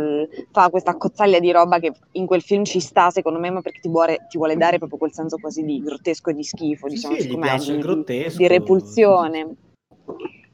fa 0.51 0.69
questa 0.71 0.97
cozzaglia 0.97 1.39
di 1.41 1.51
roba 1.53 1.79
che 1.79 1.93
in 2.13 2.27
quel 2.27 2.43
film 2.43 2.65
ci 2.65 2.81
sta, 2.81 3.11
secondo 3.11 3.39
me, 3.41 3.51
ma 3.51 3.61
perché 3.63 3.81
ti 3.81 3.89
vuole, 3.89 4.27
ti 4.29 4.37
vuole 4.37 4.57
dare 4.57 4.79
proprio 4.79 4.99
quel 4.99 5.13
senso 5.13 5.39
quasi 5.39 5.65
di 5.65 5.81
grottesco 5.83 6.31
e 6.31 6.35
di 6.35 6.43
schifo, 6.45 6.89
Sì, 6.89 6.95
diciamo, 6.95 7.17
sì, 7.17 7.27
gli 7.29 7.33
com'è, 7.33 7.59
di, 7.59 7.79
grottesco. 7.79 8.37
di 8.37 8.47
repulsione. 8.49 9.57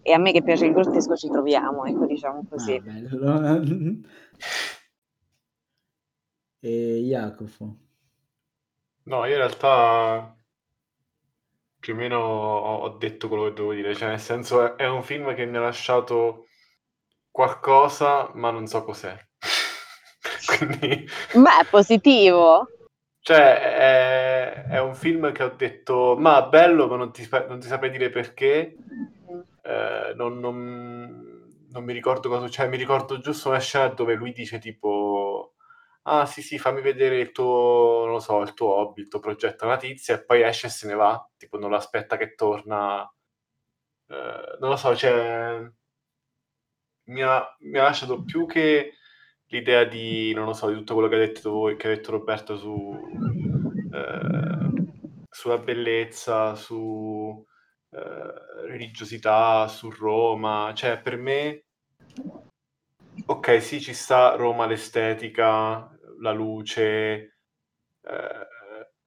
E 0.03 0.13
a 0.13 0.19
me 0.19 0.33
che 0.33 0.43
piace 0.43 0.67
il 0.67 0.73
grottesco 0.73 1.17
ci 1.17 1.29
troviamo, 1.29 1.85
ecco, 1.85 2.07
diciamo 2.07 2.41
Ah, 2.41 2.47
così. 2.49 2.81
bello. 2.81 4.01
E 6.61 7.03
Jacopo. 7.05 7.77
No, 9.03 9.25
io 9.27 9.33
in 9.33 9.37
realtà 9.37 10.35
più 11.85 11.93
o 11.93 11.97
meno 11.97 12.17
ho 12.19 12.89
detto 12.97 13.29
quello 13.29 13.45
che 13.45 13.53
devo 13.53 13.75
dire, 13.75 13.95
cioè 13.95 14.09
nel 14.09 14.19
senso 14.21 14.65
è, 14.65 14.83
è 14.85 14.89
un 14.89 15.03
film 15.03 15.35
che 15.35 15.45
mi 15.45 15.59
ha 15.59 15.61
lasciato 15.61 16.47
qualcosa, 17.31 18.31
ma 18.35 18.51
non 18.51 18.67
so 18.67 18.85
cos'è. 18.85 19.15
Quindi, 20.47 21.07
Beh, 21.35 21.61
è 21.61 21.65
positivo. 21.71 22.67
cioè, 23.21 24.55
è, 24.57 24.65
è 24.69 24.81
un 24.81 24.95
film 24.95 25.33
che 25.33 25.43
ho 25.43 25.51
detto, 25.57 26.17
ma 26.19 26.43
bello, 26.43 26.87
ma 26.89 26.97
non 26.97 27.13
ti, 27.13 27.27
non 27.49 27.59
ti 27.61 27.67
saprei 27.67 27.91
dire 27.91 28.11
perché. 28.11 28.75
Eh, 29.63 30.13
non, 30.17 30.39
non- 30.41 31.33
non 31.71 31.85
mi 31.85 31.93
ricordo 31.93 32.29
cosa, 32.29 32.49
cioè 32.49 32.69
mi 32.69 32.77
ricordo 32.77 33.19
giusto 33.19 33.49
una 33.49 33.59
scena 33.59 33.89
dove 33.89 34.15
lui 34.15 34.33
dice 34.33 34.59
tipo, 34.61 35.24
ah 36.05 36.27
sì 36.27 36.43
sì, 36.43 36.59
fammi 36.59 36.81
vedere 36.83 37.19
il 37.21 37.33
tuo, 37.33 38.05
non 38.07 38.21
so, 38.21 38.41
il 38.43 38.55
tuo 38.55 38.75
hobby, 38.75 39.03
il 39.03 39.09
tuo 39.09 39.21
progetto, 39.21 39.65
una 39.67 39.77
tizia, 39.77 40.15
e 40.17 40.25
poi 40.25 40.43
esce 40.43 40.67
e 40.69 40.71
se 40.71 40.87
ne 40.87 40.95
va, 40.95 41.29
tipo 41.37 41.59
non 41.59 41.71
lo 41.71 41.77
aspetta 41.77 42.17
che 42.17 42.35
torna, 42.35 43.09
Eh, 44.09 44.57
non 44.61 44.71
lo 44.71 44.77
so, 44.77 44.95
cioè 44.97 45.61
mi 47.07 47.23
ha, 47.23 47.57
mi 47.61 47.79
ha 47.79 47.83
lasciato 47.83 48.23
più 48.25 48.47
che 48.47 48.95
l'idea 49.47 49.85
di, 49.85 50.33
non 50.35 50.47
lo 50.47 50.53
so, 50.53 50.69
di 50.69 50.75
tutto 50.75 50.95
quello 50.95 51.09
che 51.09 51.17
ha 51.17 51.19
detto 51.19 51.51
voi, 51.51 51.77
che 51.77 51.87
ha 51.87 51.91
detto 51.91 52.11
Roberto 52.13 52.57
su, 52.57 52.97
eh, 53.93 54.85
sulla 55.31 55.59
bellezza, 55.59 56.55
su 56.55 57.45
eh, 57.91 58.67
religiosità, 58.69 59.69
su 59.69 59.91
Roma, 59.91 60.73
cioè 60.75 61.01
per 61.01 61.17
me, 61.17 61.65
ok, 63.27 63.63
sì, 63.63 63.81
ci 63.81 63.95
sta 63.95 64.35
Roma, 64.37 64.67
l'estetica, 64.67 65.89
la 66.25 66.33
luce, 66.33 66.85
eh, 68.03 68.47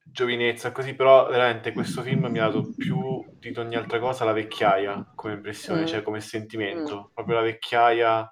giovinezza, 0.03 0.71
così, 0.71 0.95
però 0.95 1.27
veramente 1.27 1.73
questo 1.73 2.01
film 2.03 2.27
mi 2.27 2.39
ha 2.39 2.45
dato 2.45 2.73
più 2.77 3.23
di 3.39 3.53
ogni 3.57 3.75
altra 3.75 3.99
cosa 3.99 4.23
la 4.23 4.31
vecchiaia 4.33 5.11
come 5.15 5.33
impressione, 5.33 5.81
Mm. 5.81 5.85
cioè 5.85 6.01
come 6.03 6.21
sentimento, 6.21 7.11
proprio 7.13 7.35
la 7.35 7.41
vecchiaia, 7.41 8.31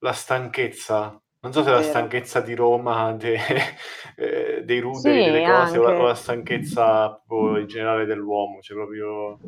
la 0.00 0.12
stanchezza. 0.12 1.18
Non 1.40 1.52
so 1.52 1.62
se 1.64 1.70
la 1.70 1.76
Vero. 1.80 1.88
stanchezza 1.88 2.40
di 2.40 2.54
Roma, 2.54 3.12
de- 3.14 3.36
eh, 4.16 4.62
dei 4.64 4.78
ruderi, 4.80 5.18
Sì, 5.18 5.24
delle 5.24 5.42
cose, 5.42 5.78
o 5.78 5.82
la, 5.82 5.98
o 5.98 6.06
la 6.06 6.14
stanchezza 6.14 7.20
in 7.28 7.66
generale 7.66 8.04
dell'uomo, 8.04 8.60
cioè 8.60 8.76
proprio... 8.76 9.38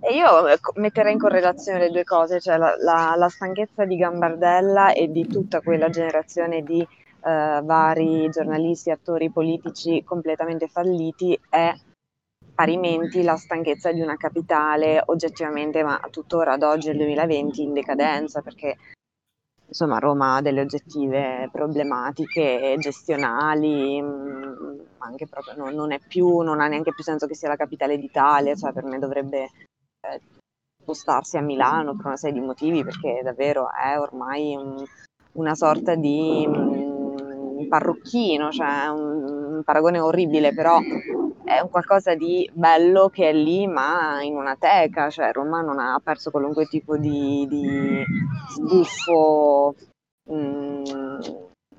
E 0.00 0.14
io 0.14 0.46
eh, 0.48 0.58
co- 0.58 0.72
metterei 0.76 1.12
in 1.12 1.18
correlazione 1.18 1.78
le 1.80 1.90
due 1.90 2.04
cose, 2.04 2.40
cioè 2.40 2.56
la, 2.56 2.74
la- 2.78 3.14
la 3.16 3.28
stanchezza 3.28 3.84
di 3.84 3.96
Gambardella 3.96 4.92
e 4.92 5.10
di 5.10 5.26
tutta 5.26 5.60
quella 5.60 5.90
generazione 5.90 6.62
di 6.62 6.86
eh, 7.26 7.60
vari 7.64 8.28
giornalisti, 8.30 8.90
attori 8.90 9.30
politici 9.30 10.04
completamente 10.04 10.68
falliti 10.68 11.38
è 11.50 11.74
parimenti 12.54 13.22
la 13.22 13.36
stanchezza 13.36 13.90
di 13.92 14.00
una 14.00 14.16
capitale 14.16 15.02
oggettivamente, 15.06 15.82
ma 15.82 16.00
tuttora 16.10 16.52
ad 16.52 16.62
oggi 16.62 16.88
nel 16.88 16.98
2020 16.98 17.62
in 17.62 17.72
decadenza, 17.72 18.40
perché 18.42 18.76
insomma 19.68 19.98
Roma 19.98 20.36
ha 20.36 20.40
delle 20.40 20.60
oggettive 20.60 21.48
problematiche 21.50 22.76
gestionali, 22.78 24.00
mh, 24.00 24.80
anche 24.98 25.26
proprio 25.26 25.54
non, 25.56 25.74
non 25.74 25.92
è 25.92 25.98
più, 25.98 26.38
non 26.38 26.60
ha 26.60 26.68
neanche 26.68 26.94
più 26.94 27.02
senso 27.02 27.26
che 27.26 27.34
sia 27.34 27.48
la 27.48 27.56
capitale 27.56 27.98
d'Italia, 27.98 28.54
cioè 28.54 28.72
per 28.72 28.84
me 28.84 28.98
dovrebbe 28.98 29.50
eh, 30.00 30.20
spostarsi 30.80 31.36
a 31.36 31.42
Milano 31.42 31.96
per 31.96 32.06
una 32.06 32.16
serie 32.16 32.38
di 32.40 32.46
motivi, 32.46 32.84
perché 32.84 33.20
davvero 33.24 33.68
è 33.72 33.98
ormai 33.98 34.54
un- 34.54 34.84
una 35.32 35.54
sorta 35.54 35.94
di 35.94 36.46
mh, 36.46 36.95
parrucchino, 37.68 38.50
cioè 38.50 38.88
un, 38.88 39.54
un 39.56 39.62
paragone 39.64 40.00
orribile, 40.00 40.52
però 40.52 40.78
è 41.44 41.60
un 41.60 41.68
qualcosa 41.70 42.14
di 42.14 42.48
bello 42.52 43.08
che 43.08 43.28
è 43.28 43.32
lì, 43.32 43.66
ma 43.66 44.22
in 44.22 44.36
una 44.36 44.56
teca, 44.56 45.10
cioè 45.10 45.32
Roma 45.32 45.60
non 45.60 45.78
ha 45.78 46.00
perso 46.02 46.30
qualunque 46.30 46.66
tipo 46.66 46.96
di, 46.96 47.46
di 47.48 48.04
sbuffo 48.48 49.74
mh, 50.24 50.82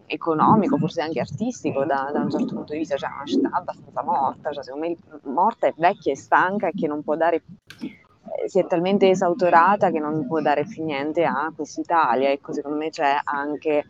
economico, 0.08 0.78
forse 0.78 1.02
anche 1.02 1.20
artistico 1.20 1.84
da, 1.84 2.10
da 2.14 2.22
un 2.22 2.32
certo 2.32 2.56
punto 2.56 2.72
di 2.74 2.80
vista, 2.80 2.96
cioè 2.96 3.10
è 3.10 3.14
una 3.14 3.26
città 3.26 3.50
abbastanza 3.52 4.04
morta, 4.04 4.52
cioè 4.52 4.64
secondo 4.64 4.88
me 4.88 4.96
morta 5.24 5.68
e 5.68 5.74
vecchia 5.76 6.14
e 6.14 6.16
stanca 6.16 6.68
e 6.68 6.72
che 6.74 6.88
non 6.88 7.04
può 7.04 7.16
dare 7.16 7.44
eh, 7.80 8.50
si 8.50 8.60
è 8.60 8.66
talmente 8.66 9.10
esautorata 9.10 9.92
che 9.92 10.00
non 10.00 10.26
può 10.28 10.40
dare 10.42 10.66
più 10.66 10.84
niente 10.84 11.24
a 11.24 11.52
quest'Italia. 11.56 12.32
Ecco, 12.32 12.54
secondo 12.54 12.78
me 12.78 12.90
c'è 12.90 13.20
anche 13.24 13.86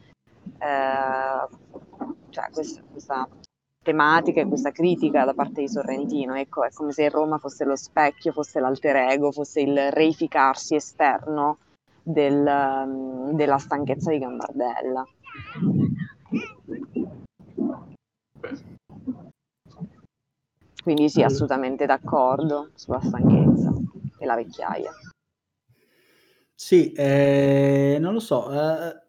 eh, 0.59 1.47
cioè 2.29 2.49
questa, 2.51 2.81
questa 2.91 3.27
tematica 3.83 4.41
e 4.41 4.47
questa 4.47 4.71
critica 4.71 5.23
da 5.23 5.33
parte 5.33 5.61
di 5.61 5.69
Sorrentino. 5.69 6.35
Ecco, 6.35 6.63
è 6.63 6.71
come 6.71 6.91
se 6.91 7.09
Roma 7.09 7.37
fosse 7.37 7.63
lo 7.63 7.75
specchio, 7.75 8.33
fosse 8.33 8.59
l'alter 8.59 8.95
ego, 8.97 9.31
fosse 9.31 9.61
il 9.61 9.91
reificarsi 9.91 10.75
esterno 10.75 11.59
del, 12.03 12.45
um, 12.45 13.31
della 13.33 13.57
stanchezza 13.57 14.11
di 14.11 14.19
Gambardella. 14.19 15.07
Quindi 20.83 21.09
sì, 21.09 21.21
assolutamente 21.21 21.85
d'accordo 21.85 22.71
sulla 22.75 23.01
stanchezza 23.01 23.73
e 24.19 24.25
la 24.25 24.35
vecchiaia. 24.35 24.91
Sì, 26.55 26.91
eh, 26.93 27.97
non 27.99 28.13
lo 28.13 28.19
so. 28.19 28.51
eh, 28.51 29.05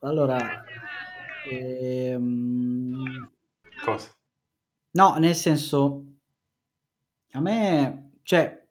allora, 0.00 0.64
ehm, 1.48 3.28
cosa? 3.80 4.10
no, 4.94 5.16
nel 5.18 5.34
senso, 5.36 6.04
a 7.34 7.40
me, 7.40 8.10
cioè, 8.24 8.66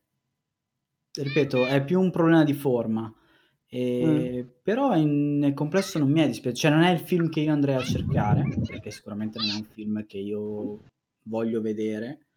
ripeto, 1.13 1.67
è 1.67 1.83
più 1.83 1.99
un 1.99 2.11
problema 2.11 2.43
di 2.43 2.53
forma, 2.53 3.13
eh, 3.67 4.45
però 4.61 4.95
in- 4.95 5.37
nel 5.39 5.53
complesso 5.53 5.97
non 5.99 6.11
mi 6.11 6.21
è 6.21 6.27
dispiaciuto, 6.27 6.61
cioè 6.61 6.71
non 6.71 6.83
è 6.83 6.91
il 6.91 6.99
film 6.99 7.29
che 7.29 7.39
io 7.41 7.53
andrei 7.53 7.75
a 7.75 7.83
cercare, 7.83 8.57
perché 8.67 8.91
sicuramente 8.91 9.39
non 9.39 9.49
è 9.49 9.53
un 9.53 9.65
film 9.65 10.05
che 10.05 10.17
io 10.17 10.81
voglio 11.23 11.61
vedere. 11.61 12.27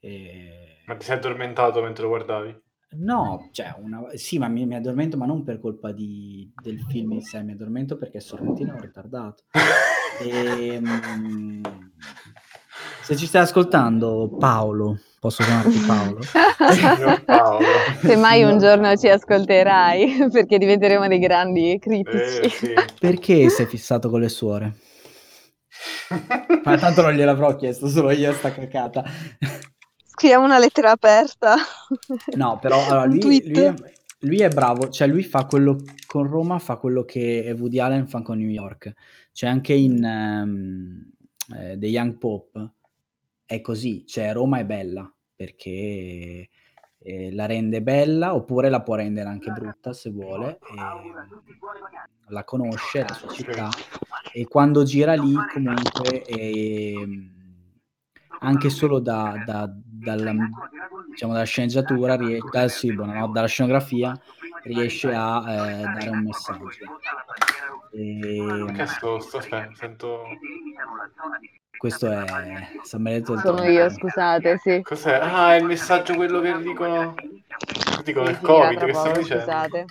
eh, 0.00 0.76
Ma 0.84 0.94
ti 0.96 1.04
sei 1.04 1.16
addormentato 1.16 1.82
mentre 1.82 2.04
lo 2.04 2.10
guardavi? 2.10 2.62
No, 2.94 3.48
cioè 3.52 3.74
una... 3.78 4.02
sì, 4.14 4.38
ma 4.38 4.48
mi, 4.48 4.66
mi 4.66 4.74
addormento, 4.74 5.16
ma 5.16 5.24
non 5.26 5.42
per 5.44 5.60
colpa 5.60 5.92
di- 5.92 6.50
del 6.62 6.78
film 6.80 7.12
in 7.12 7.22
sé, 7.22 7.42
mi 7.42 7.52
addormento 7.52 7.96
perché 7.96 8.20
Sorrentino 8.20 8.76
è 8.76 8.80
ritardato. 8.80 9.44
Ehm, 10.22 11.60
se 13.02 13.16
ci 13.16 13.26
stai 13.26 13.42
ascoltando, 13.42 14.36
Paolo, 14.38 14.98
posso 15.18 15.42
chiamarti 15.42 15.78
Paolo? 15.86 16.20
Paolo. 17.24 17.66
Se 18.02 18.16
mai 18.16 18.42
un 18.42 18.52
No. 18.52 18.58
giorno 18.58 18.94
ci 18.96 19.08
ascolterai, 19.08 20.28
perché 20.30 20.58
diventeremo 20.58 21.08
dei 21.08 21.18
grandi 21.18 21.78
critici. 21.80 22.40
Eh, 22.40 22.48
sì. 22.50 22.74
Perché 23.00 23.48
sei 23.48 23.66
fissato 23.66 24.10
con 24.10 24.20
le 24.20 24.28
suore? 24.28 24.76
Ma 26.64 26.76
tanto 26.76 27.00
non 27.02 27.12
gliel'avrò 27.12 27.56
chiesto, 27.56 27.88
solo 27.88 28.10
io 28.10 28.32
sta 28.34 28.52
cacata. 28.52 29.02
Scriviamo 30.14 30.44
una 30.44 30.58
lettera 30.58 30.90
aperta. 30.90 31.56
No, 32.34 32.58
però 32.58 32.76
allora, 32.84 33.04
lui, 33.06 33.18
lui 33.20 33.60
è, 33.60 33.74
lui 34.20 34.40
è 34.40 34.50
bravo, 34.50 34.90
cioè 34.90 35.08
lui 35.08 35.22
fa 35.22 35.46
quello 35.46 35.78
con 36.06 36.28
Roma, 36.28 36.58
fa 36.58 36.76
quello 36.76 37.04
che 37.04 37.56
Woody 37.58 37.78
Allen 37.78 38.06
fa 38.06 38.20
con 38.20 38.36
New 38.36 38.50
York. 38.50 38.92
Cioè 39.32 39.48
anche 39.48 39.72
in 39.72 40.04
ehm, 40.04 41.10
eh, 41.56 41.78
The 41.78 41.86
Young 41.86 42.18
Pope 42.18 42.72
è 43.46 43.62
così, 43.62 44.06
cioè 44.06 44.34
Roma 44.34 44.58
è 44.58 44.66
bella 44.66 45.10
perché 45.34 46.50
eh, 46.98 47.32
la 47.32 47.46
rende 47.46 47.80
bella 47.80 48.34
oppure 48.34 48.68
la 48.68 48.82
può 48.82 48.96
rendere 48.96 49.30
anche 49.30 49.50
brutta 49.50 49.94
se 49.94 50.10
vuole. 50.10 50.58
la 52.28 52.44
conosce, 52.44 53.00
la 53.00 53.14
sua 53.14 53.28
città 53.30 53.70
e 54.30 54.46
quando 54.46 54.82
gira 54.84 55.14
lì 55.14 55.34
comunque 55.52 56.22
ehm, 56.24 57.41
anche 58.42 58.68
solo 58.70 58.98
da, 58.98 59.42
da- 59.46 59.70
dalla, 59.72 60.34
diciamo, 61.08 61.32
dalla 61.32 61.44
sceneggiatura, 61.44 62.16
dal, 62.16 62.70
sì, 62.70 62.92
no? 62.94 63.28
dalla 63.28 63.46
scenografia 63.46 64.18
riesce 64.64 65.12
a 65.14 65.52
eh, 65.52 65.82
dare 65.84 66.10
un 66.10 66.22
messaggio. 66.22 66.66
E, 67.92 68.72
Che 68.74 68.86
sto, 68.86 69.20
sto, 69.20 69.40
sento... 69.40 70.22
questo 71.76 72.10
è 72.10 72.68
San 72.82 73.02
Benedetto 73.02 73.32
del 73.32 73.42
Sono 73.42 73.56
Tronco. 73.56 73.70
io, 73.72 73.90
scusate, 73.90 74.58
sì. 74.58 74.82
Cos'è? 74.82 75.18
Ah, 75.20 75.54
è 75.54 75.58
il 75.58 75.64
messaggio 75.64 76.14
quello 76.14 76.40
che 76.40 76.58
dicono... 76.60 77.14
Dicono 78.04 78.26
Sì, 78.26 78.32
il 78.32 78.40
Covid, 78.40 78.84
che 78.84 78.92
poco, 78.92 79.18
dicendo? 79.18 79.44
scusate. 79.44 79.86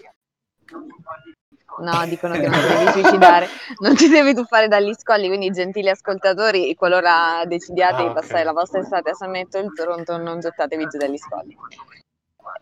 No, 1.81 2.05
dicono 2.05 2.35
che 2.35 2.47
non 2.47 2.59
ti 2.61 2.67
devi 2.67 2.91
suicidare, 3.01 3.47
non 3.79 3.95
ti 3.95 4.07
devi 4.09 4.33
tuffare 4.33 4.67
dagli 4.67 4.93
scogli, 4.93 5.27
quindi 5.27 5.49
gentili 5.49 5.89
ascoltatori, 5.89 6.73
qualora 6.75 7.43
decidiate 7.45 8.03
Ah, 8.03 8.07
di 8.07 8.13
passare 8.13 8.43
la 8.43 8.53
vostra 8.53 8.79
estate 8.79 9.09
a 9.09 9.13
San 9.13 9.31
Benedetto 9.31 9.59
del 9.61 9.73
Toronto, 9.73 10.17
non 10.17 10.39
gettatevi 10.39 10.87
giù 10.87 10.97
dagli 10.97 11.17
scogli. 11.17 11.55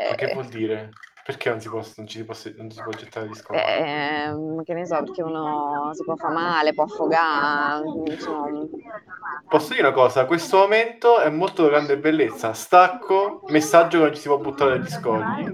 Ma 0.09 0.15
che 0.15 0.25
Eh, 0.29 0.33
vuol 0.33 0.45
dire? 0.47 0.89
Perché 1.25 1.49
non 1.49 1.59
si 1.61 1.69
può, 1.69 1.83
non 1.97 2.07
ci 2.07 2.17
si 2.17 2.23
può, 2.25 2.33
non 2.57 2.71
si 2.71 2.81
può 2.81 2.91
gettare 2.91 3.27
gli 3.27 3.35
scogli? 3.35 3.59
ehm, 3.59 4.63
che 4.63 4.73
ne 4.73 4.85
so, 4.87 5.03
perché 5.03 5.21
uno 5.21 5.91
si 5.93 6.03
può 6.03 6.15
fare 6.15 6.33
male, 6.33 6.73
può 6.73 6.85
affogare, 6.85 7.83
insomma, 8.07 8.65
Posso 9.47 9.69
dire 9.73 9.81
una 9.87 9.91
cosa? 9.95 10.25
Questo 10.25 10.57
momento 10.57 11.19
è 11.19 11.29
molto 11.29 11.67
grande 11.67 11.97
bellezza. 11.97 12.53
Stacco, 12.53 13.41
messaggio 13.49 13.97
che 13.97 14.03
non 14.05 14.13
ci 14.13 14.21
si 14.21 14.27
può 14.27 14.37
buttare 14.37 14.77
dagli 14.79 14.89
scogli. 14.89 15.51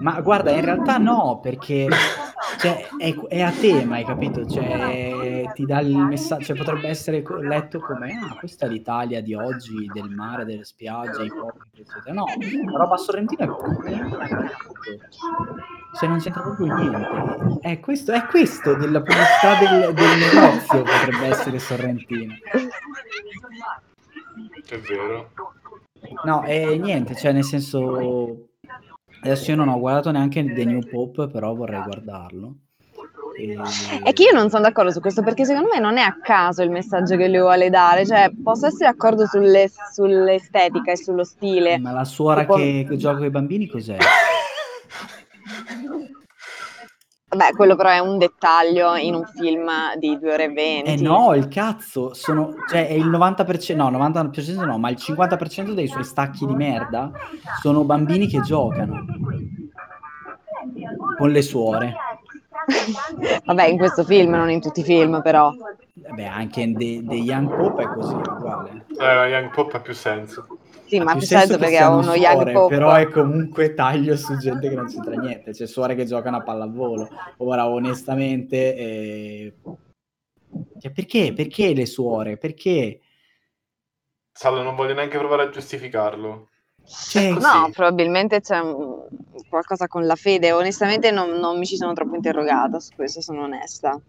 Ma 0.00 0.20
guarda, 0.20 0.50
in 0.50 0.64
realtà 0.64 0.98
no, 0.98 1.40
perché 1.42 1.86
cioè, 2.58 2.88
è, 2.98 3.14
è 3.28 3.40
a 3.42 3.52
tema, 3.52 3.96
hai 3.96 4.04
capito? 4.04 4.46
Cioè, 4.46 5.44
ti 5.54 5.64
dà 5.64 5.80
il 5.80 5.96
messaggio, 5.96 6.44
cioè, 6.44 6.56
potrebbe 6.56 6.88
essere 6.88 7.22
letto 7.40 7.78
come 7.78 8.18
ah, 8.18 8.36
questa 8.38 8.66
è 8.66 8.68
l'Italia 8.68 9.22
di 9.22 9.34
oggi, 9.34 9.88
del 9.92 10.10
mare, 10.10 10.44
delle 10.44 10.64
spiagge, 10.64 11.24
i 11.24 11.28
porti, 11.28 11.80
eccetera. 11.80 12.12
No, 12.12 12.24
la 12.70 12.78
roba 12.78 12.96
sorrentina 12.96 13.44
è 13.44 13.48
cioè 15.98 16.08
non 16.08 16.18
c'entra 16.18 16.42
proprio 16.42 16.74
niente. 16.74 17.60
È 17.60 17.80
questo, 17.80 18.12
è 18.12 18.26
questo 18.26 18.74
della 18.74 19.00
pubblicità 19.00 19.58
del, 19.58 19.94
del 19.94 20.18
negozio 20.18 20.82
potrebbe 20.82 21.26
essere 21.26 21.58
sorrentino. 21.58 22.34
È 24.68 24.78
vero. 24.78 25.30
No, 26.24 26.44
e 26.44 26.78
niente, 26.78 27.14
cioè 27.14 27.32
nel 27.32 27.44
senso 27.44 28.47
adesso 29.22 29.50
io 29.50 29.56
non 29.56 29.68
ho 29.68 29.78
guardato 29.78 30.10
neanche 30.10 30.44
The 30.52 30.64
New 30.64 30.80
Pope, 30.88 31.28
però 31.28 31.54
vorrei 31.54 31.82
guardarlo. 31.82 32.54
È 34.02 34.12
che 34.12 34.24
io 34.24 34.32
non 34.32 34.50
sono 34.50 34.62
d'accordo 34.62 34.90
su 34.90 35.00
questo 35.00 35.22
perché 35.22 35.44
secondo 35.44 35.68
me 35.72 35.78
non 35.78 35.96
è 35.96 36.00
a 36.02 36.18
caso 36.20 36.62
il 36.64 36.70
messaggio 36.70 37.16
che 37.16 37.28
lui 37.28 37.38
vuole 37.38 37.70
dare, 37.70 38.04
cioè 38.04 38.32
posso 38.42 38.66
essere 38.66 38.90
d'accordo 38.90 39.26
sulle- 39.26 39.70
sull'estetica 39.94 40.90
e 40.90 40.96
sullo 40.96 41.22
stile. 41.22 41.78
Ma 41.78 41.92
la 41.92 42.04
suora 42.04 42.40
Tipo- 42.40 42.56
che, 42.56 42.84
che 42.88 42.96
gioca 42.96 43.18
con 43.18 43.26
i 43.26 43.30
bambini 43.30 43.68
cos'è? 43.68 43.96
Vabbè, 47.30 47.52
quello 47.52 47.76
però 47.76 47.90
è 47.90 47.98
un 47.98 48.16
dettaglio 48.16 48.94
in 48.96 49.14
un 49.14 49.24
film 49.26 49.70
di 49.98 50.18
2 50.18 50.32
ore 50.32 50.44
e 50.44 50.52
20. 50.52 50.90
Eh 50.90 50.96
no, 51.02 51.34
il 51.34 51.48
cazzo, 51.48 52.14
sono, 52.14 52.54
cioè 52.70 52.88
è 52.88 52.94
il 52.94 53.10
90%, 53.10 53.76
no, 53.76 53.90
90% 53.90 54.64
no, 54.64 54.78
ma 54.78 54.88
il 54.88 54.96
50% 54.98 55.72
dei 55.72 55.88
suoi 55.88 56.04
stacchi 56.04 56.46
di 56.46 56.54
merda 56.54 57.10
sono 57.60 57.84
bambini 57.84 58.28
che 58.28 58.40
giocano 58.40 59.04
con 61.18 61.30
le 61.30 61.42
suore. 61.42 61.94
Vabbè, 63.44 63.64
in 63.64 63.76
questo 63.76 64.04
film, 64.04 64.34
non 64.34 64.50
in 64.50 64.62
tutti 64.62 64.80
i 64.80 64.84
film 64.84 65.20
però. 65.22 65.52
Beh, 65.92 66.26
anche 66.26 66.62
in 66.62 66.76
The, 66.78 67.04
The 67.06 67.14
Young 67.14 67.54
Pope 67.54 67.82
è 67.82 67.86
così, 67.88 68.14
uguale. 68.14 68.86
Eh, 68.98 69.28
Young 69.28 69.50
Pop 69.50 69.74
ha 69.74 69.80
più 69.80 69.92
senso. 69.92 70.46
Sì, 70.88 70.96
Ha 70.96 71.04
ma 71.04 71.12
più 71.12 71.26
senso 71.26 71.58
perché 71.58 71.76
siano 71.76 71.98
uno 71.98 72.14
young 72.14 72.36
suore, 72.36 72.52
pop. 72.52 72.68
Però 72.70 72.94
è 72.94 73.08
comunque 73.08 73.74
taglio 73.74 74.16
su 74.16 74.38
gente 74.38 74.70
che 74.70 74.74
non 74.74 74.86
c'entra 74.86 75.14
niente, 75.16 75.54
cioè 75.54 75.66
suore 75.66 75.94
che 75.94 76.06
giocano 76.06 76.38
a 76.38 76.42
pallavolo. 76.42 77.08
Ora, 77.38 77.68
onestamente, 77.68 78.74
eh, 78.74 79.54
cioè, 80.80 80.90
perché? 80.90 81.34
Perché 81.34 81.74
le 81.74 81.84
suore? 81.84 82.38
Perché? 82.38 83.00
Salvo, 84.32 84.62
non 84.62 84.76
voglio 84.76 84.94
neanche 84.94 85.18
provare 85.18 85.42
a 85.42 85.50
giustificarlo. 85.50 86.48
Cioè. 86.86 87.32
No, 87.32 87.70
probabilmente 87.72 88.40
c'è 88.40 88.60
qualcosa 89.50 89.88
con 89.88 90.06
la 90.06 90.14
fede. 90.14 90.52
Onestamente 90.52 91.10
non, 91.10 91.32
non 91.32 91.58
mi 91.58 91.66
ci 91.66 91.76
sono 91.76 91.92
troppo 91.92 92.14
interrogata 92.14 92.80
su 92.80 92.94
questo, 92.94 93.20
sono 93.20 93.42
onesta. 93.42 94.00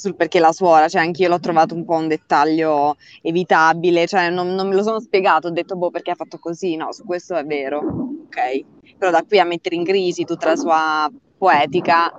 Sul 0.00 0.16
perché 0.16 0.40
la 0.40 0.50
suora, 0.52 0.88
cioè 0.88 1.02
anch'io 1.02 1.28
l'ho 1.28 1.38
trovato 1.38 1.74
un 1.74 1.84
po' 1.84 1.96
un 1.96 2.08
dettaglio 2.08 2.96
evitabile, 3.20 4.06
cioè 4.06 4.30
non, 4.30 4.54
non 4.54 4.66
me 4.66 4.74
lo 4.74 4.82
sono 4.82 4.98
spiegato, 4.98 5.48
ho 5.48 5.50
detto 5.50 5.76
boh 5.76 5.90
perché 5.90 6.12
ha 6.12 6.14
fatto 6.14 6.38
così, 6.38 6.74
no, 6.74 6.90
su 6.90 7.04
questo 7.04 7.36
è 7.36 7.44
vero, 7.44 7.78
ok. 7.78 8.96
Però 8.96 9.10
da 9.10 9.22
qui 9.28 9.38
a 9.38 9.44
mettere 9.44 9.76
in 9.76 9.84
crisi 9.84 10.24
tutta 10.24 10.48
la 10.48 10.56
sua 10.56 11.12
poetica, 11.36 12.10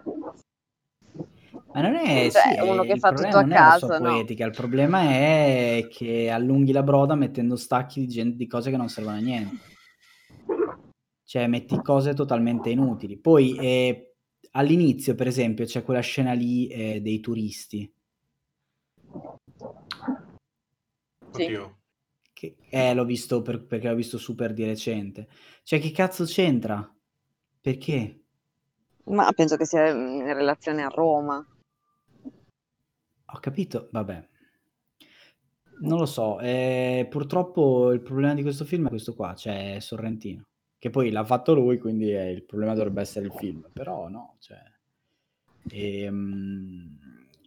Ma 1.74 1.82
non 1.82 1.96
è 1.96 2.30
Cioè, 2.30 2.60
sì, 2.60 2.70
uno 2.70 2.84
eh, 2.84 2.88
che 2.88 2.98
fa 2.98 3.14
tutto 3.14 3.38
a 3.38 3.48
caso, 3.48 3.98
no. 3.98 4.12
poetica, 4.12 4.46
il 4.46 4.52
problema 4.52 5.02
è 5.02 5.88
che 5.90 6.30
allunghi 6.30 6.72
la 6.72 6.84
broda 6.84 7.16
mettendo 7.16 7.56
stacchi 7.56 8.02
di, 8.02 8.08
gen- 8.08 8.36
di 8.36 8.46
cose 8.46 8.70
che 8.70 8.78
non 8.78 8.90
servono 8.90 9.18
a 9.18 9.20
niente. 9.20 9.70
Cioè, 11.24 11.48
metti 11.48 11.82
cose 11.82 12.14
totalmente 12.14 12.70
inutili. 12.70 13.18
Poi 13.18 13.58
eh, 13.58 14.11
all'inizio, 14.52 15.16
per 15.16 15.28
esempio, 15.28 15.66
c'è 15.66 15.84
quella 15.84 16.02
scena 16.02 16.34
lì 16.34 16.68
eh, 16.68 17.02
dei 17.02 17.20
turisti. 17.20 17.92
Sì. 21.32 21.44
Oddio. 21.44 21.80
Che, 22.34 22.56
eh, 22.70 22.94
l'ho 22.94 23.06
visto 23.06 23.42
per- 23.42 23.66
perché 23.66 23.90
l'ho 23.90 23.96
visto 23.96 24.18
super 24.18 24.54
di 24.54 24.64
recente. 24.64 25.28
Cioè, 25.64 25.80
che 25.80 25.92
cazzo 25.92 26.26
c'entra? 26.26 26.94
Perché? 27.60 28.22
ma 29.06 29.32
penso 29.34 29.58
che 29.58 29.66
sia 29.66 29.90
in 29.90 30.34
relazione 30.34 30.84
a 30.84 30.88
Roma. 30.88 31.46
Ho 33.34 33.40
capito, 33.40 33.90
vabbè. 33.92 34.30
Non 35.82 35.98
lo 35.98 36.06
so, 36.06 36.40
eh, 36.40 37.08
purtroppo 37.10 37.92
il 37.92 38.02
problema 38.02 38.36
di 38.36 38.44
questo 38.44 38.66
film 38.66 38.86
è 38.86 38.90
questo 38.90 39.16
qua, 39.16 39.34
cioè 39.34 39.78
Sorrentino, 39.80 40.44
che 40.82 40.90
poi 40.90 41.12
l'ha 41.12 41.24
fatto 41.24 41.54
lui, 41.54 41.78
quindi 41.78 42.12
eh, 42.12 42.32
il 42.32 42.42
problema 42.44 42.74
dovrebbe 42.74 43.02
essere 43.02 43.28
il 43.28 43.34
film, 43.34 43.70
però 43.72 44.08
no, 44.10 44.38
cioè... 44.40 44.58
Ehm, 45.70 46.98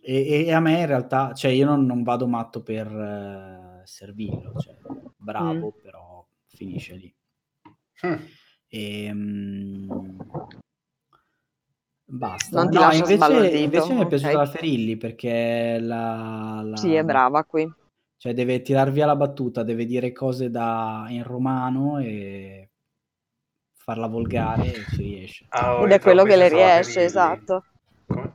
E, 0.06 0.44
e 0.46 0.52
a 0.52 0.60
me 0.60 0.80
in 0.80 0.86
realtà, 0.86 1.32
cioè 1.32 1.50
io 1.50 1.64
non, 1.64 1.86
non 1.86 2.02
vado 2.02 2.26
matto 2.26 2.62
per 2.62 2.86
eh, 2.86 3.86
Servillo, 3.86 4.52
cioè 4.60 4.76
bravo, 5.16 5.72
però 5.82 6.22
finisce 6.46 6.94
lì. 6.94 7.14
Hm. 8.02 8.14
Ehm, 8.68 10.16
basta. 12.04 12.60
Non 12.60 12.70
ti 12.70 12.76
No, 12.76 12.92
invece, 12.92 13.56
invece 13.56 13.94
mi 13.94 14.02
è 14.02 14.06
piaciuta 14.06 14.36
la 14.36 14.46
Ferilli 14.46 14.96
perché 14.98 15.78
la, 15.80 16.60
la- 16.62 16.76
Sì, 16.76 16.92
è 16.92 17.02
brava 17.02 17.42
qui. 17.44 17.66
Cioè 18.18 18.34
deve 18.34 18.60
tirar 18.60 18.90
via 18.90 19.06
la 19.06 19.16
battuta, 19.16 19.62
deve 19.62 19.86
dire 19.86 20.12
cose 20.12 20.50
da, 20.50 21.06
in 21.08 21.22
romano 21.22 21.98
e 21.98 22.68
farla 23.84 24.06
volgare 24.06 24.64
e 24.74 24.84
ci 24.88 24.96
riesce. 24.96 25.44
Ah, 25.50 25.76
ho 25.76 25.84
Ed 25.84 25.92
è 25.92 26.00
quello 26.00 26.24
che 26.24 26.36
le 26.36 26.48
riesce, 26.48 26.82
Ferilli. 26.84 27.04
esatto. 27.04 27.64
Come? 28.06 28.32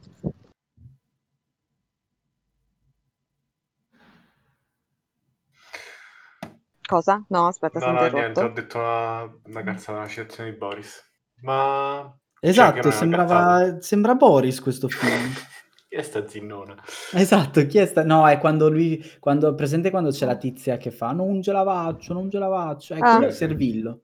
Cosa? 6.88 7.24
No, 7.30 7.48
aspetta, 7.48 7.80
No, 7.80 7.92
no, 7.92 8.08
niente, 8.08 8.42
ho 8.42 8.50
detto 8.50 8.78
una, 8.80 9.22
una 9.46 9.64
cazzata, 9.64 9.98
una 10.00 10.08
citazione 10.08 10.52
di 10.52 10.58
Boris. 10.58 11.04
Ma... 11.42 12.16
Esatto, 12.40 12.88
è 12.88 12.92
sembrava, 12.92 13.80
sembra 13.82 14.16
Boris 14.16 14.60
questo 14.62 14.88
film. 14.88 15.32
Chi 15.90 15.96
è 15.96 16.02
sta 16.04 16.28
zinnona? 16.28 16.76
Esatto, 17.14 17.66
chi 17.66 17.80
è 17.80 17.86
sta... 17.88 18.04
No, 18.04 18.28
è 18.28 18.38
quando 18.38 18.70
lui, 18.70 19.04
quando, 19.20 19.56
presente 19.56 19.90
quando 19.90 20.12
c'è 20.12 20.28
la 20.28 20.36
tizia 20.38 20.78
che 20.78 20.92
fa 20.92 21.14
non 21.14 21.42
ce 21.42 21.52
la 21.52 21.64
faccio, 21.64 22.14
non 22.14 22.30
ce 22.30 22.38
la 22.38 22.48
faccio, 22.48 22.94
ecco 22.94 23.06
Ah. 23.06 23.26
il 23.26 23.34
Servillo. 23.34 24.02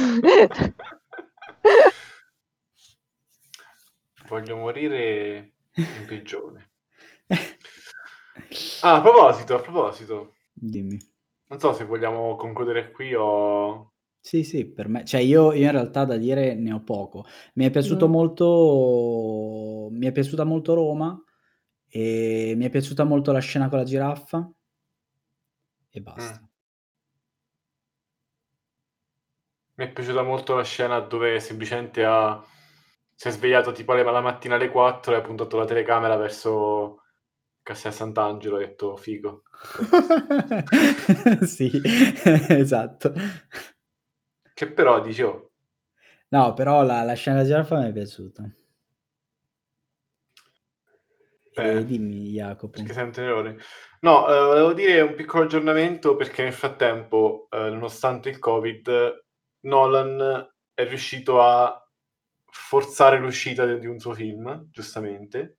Voglio 4.28 4.56
morire 4.56 5.52
in 5.74 6.04
prigione. 6.06 6.70
Ah, 8.82 8.96
a 8.96 9.00
proposito, 9.00 9.56
a 9.56 9.60
proposito. 9.60 10.34
Dimmi. 10.52 10.98
Non 11.48 11.58
so 11.58 11.72
se 11.72 11.84
vogliamo 11.84 12.36
concludere 12.36 12.92
qui 12.92 13.12
o... 13.14 13.92
Sì, 14.20 14.44
sì, 14.44 14.66
per 14.66 14.88
me, 14.88 15.04
cioè 15.04 15.20
io, 15.20 15.52
io 15.52 15.64
in 15.64 15.70
realtà 15.72 16.04
da 16.04 16.16
dire 16.16 16.54
ne 16.54 16.72
ho 16.72 16.82
poco. 16.82 17.24
Mi 17.54 17.64
è 17.64 17.70
piaciuto 17.70 18.06
Mm. 18.06 18.10
molto, 18.10 19.88
mi 19.90 20.06
è 20.06 20.12
piaciuta 20.12 20.44
molto 20.44 20.74
Roma 20.74 21.20
e 21.88 22.54
mi 22.56 22.64
è 22.66 22.70
piaciuta 22.70 23.02
molto 23.04 23.32
la 23.32 23.40
scena 23.40 23.68
con 23.68 23.78
la 23.78 23.84
giraffa 23.84 24.48
e 25.90 26.00
basta. 26.00 26.48
Mi 29.80 29.86
è 29.86 29.92
piaciuta 29.92 30.20
molto 30.20 30.54
la 30.56 30.62
scena 30.62 31.00
dove 31.00 31.40
semplicemente 31.40 32.04
ha... 32.04 32.44
si 33.14 33.28
è 33.28 33.30
svegliato 33.30 33.72
tipo 33.72 33.92
alle- 33.92 34.02
la 34.02 34.20
mattina 34.20 34.56
alle 34.56 34.68
4 34.68 35.14
e 35.14 35.16
ha 35.16 35.22
puntato 35.22 35.56
la 35.56 35.64
telecamera 35.64 36.16
verso 36.16 37.04
Castel 37.62 37.94
Sant'Angelo 37.94 38.58
e 38.58 38.64
ha 38.64 38.66
detto 38.66 38.94
figo. 38.98 39.44
Sì, 41.46 41.70
esatto. 42.50 43.14
Che 44.52 44.70
però 44.70 45.00
dice, 45.00 45.22
oh, 45.24 45.50
No, 46.28 46.52
però 46.52 46.82
la, 46.82 47.02
la 47.02 47.14
scena 47.14 47.36
della 47.36 47.48
giraffa 47.48 47.78
mi 47.80 47.88
è 47.88 47.92
piaciuta. 47.92 48.50
Beh, 51.54 51.86
dimmi, 51.86 52.32
Jacopo. 52.32 52.68
perché 52.76 52.92
sento 52.92 53.22
errore. 53.22 53.56
No, 54.00 54.28
eh, 54.28 54.44
volevo 54.44 54.74
dire 54.74 55.00
un 55.00 55.14
piccolo 55.14 55.44
aggiornamento 55.44 56.16
perché 56.16 56.42
nel 56.42 56.52
frattempo, 56.52 57.48
eh, 57.50 57.70
nonostante 57.70 58.28
il 58.28 58.38
Covid, 58.38 59.28
Nolan 59.62 60.48
è 60.74 60.86
riuscito 60.86 61.40
a 61.40 61.76
forzare 62.50 63.18
l'uscita 63.18 63.66
di 63.66 63.86
un 63.86 63.98
suo 63.98 64.14
film, 64.14 64.68
giustamente. 64.70 65.58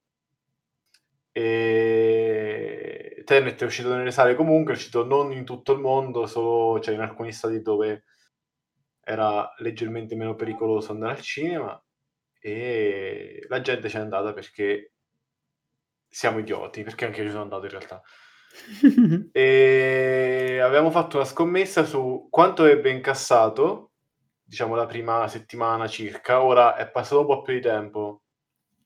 E 1.32 3.22
Tenet 3.26 3.62
è 3.62 3.66
uscito 3.66 3.96
nelle 3.96 4.12
sale 4.12 4.36
comunque, 4.36 4.74
è 4.74 4.76
uscito 4.76 5.06
non 5.06 5.32
in 5.32 5.46
tutto 5.46 5.74
il 5.74 5.80
mondo, 5.80 6.26
solo 6.28 6.80
cioè, 6.82 6.94
in 6.94 7.02
alcuni 7.02 7.32
stati 7.32 7.62
dove 7.62 8.04
era 9.04 9.52
leggermente 9.60 10.16
meno 10.16 10.36
pericoloso 10.36 10.92
andare 10.92 11.14
al 11.14 11.22
cinema 11.22 11.82
e 12.40 13.46
la 13.48 13.62
gente 13.62 13.88
c'è 13.88 14.00
andata 14.00 14.34
perché 14.34 14.94
siamo 16.08 16.40
idioti, 16.40 16.84
perché 16.84 17.06
anche 17.06 17.20
io 17.20 17.26
ci 17.26 17.32
sono 17.32 17.44
andato 17.44 17.66
in 17.66 17.72
realtà. 17.72 18.02
E 19.32 20.60
avevamo 20.62 20.92
fatto 20.92 21.16
una 21.18 21.26
scommessa 21.26 21.86
su 21.86 22.28
quanto 22.30 22.66
ebbe 22.66 22.90
incassato, 22.90 23.91
diciamo 24.52 24.76
la 24.76 24.86
prima 24.86 25.28
settimana 25.30 25.88
circa, 25.88 26.42
ora 26.44 26.76
è 26.76 26.90
passato 26.90 27.22
un 27.22 27.26
po' 27.28 27.42
più 27.42 27.54
di 27.54 27.62
tempo, 27.62 28.24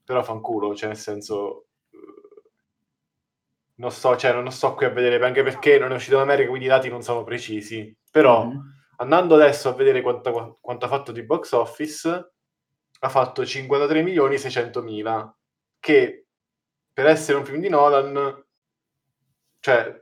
però 0.03 0.21
fanculo, 0.23 0.75
cioè 0.75 0.89
nel 0.89 0.97
senso... 0.97 1.67
eh, 1.91 1.97
Non 3.77 3.91
sto, 3.91 4.15
cioè, 4.15 4.31
non 4.33 4.51
sto 4.51 4.73
qui 4.73 4.85
a 4.85 4.89
vedere, 4.89 5.23
anche 5.25 5.43
perché 5.43 5.77
non 5.77 5.91
è 5.91 5.95
uscito 5.95 6.15
in 6.15 6.21
America, 6.21 6.47
quindi 6.49 6.65
i 6.65 6.69
dati 6.69 6.89
non 6.89 7.01
sono 7.01 7.23
precisi. 7.23 7.93
Però, 8.09 8.45
Mhm. 8.45 8.73
andando 8.97 9.35
adesso 9.35 9.69
a 9.69 9.73
vedere 9.73 10.01
quanto, 10.01 10.57
quanto 10.61 10.85
ha 10.85 10.87
fatto 10.87 11.11
di 11.11 11.23
box 11.23 11.51
office, 11.53 12.31
ha 12.99 13.09
fatto 13.09 13.45
53 13.45 14.01
milioni 14.03 14.37
600 14.37 14.81
mila, 14.81 15.35
che 15.79 16.27
per 16.93 17.07
essere 17.07 17.37
un 17.37 17.45
film 17.45 17.59
di 17.59 17.69
Nolan, 17.69 18.43
cioè, 19.59 20.01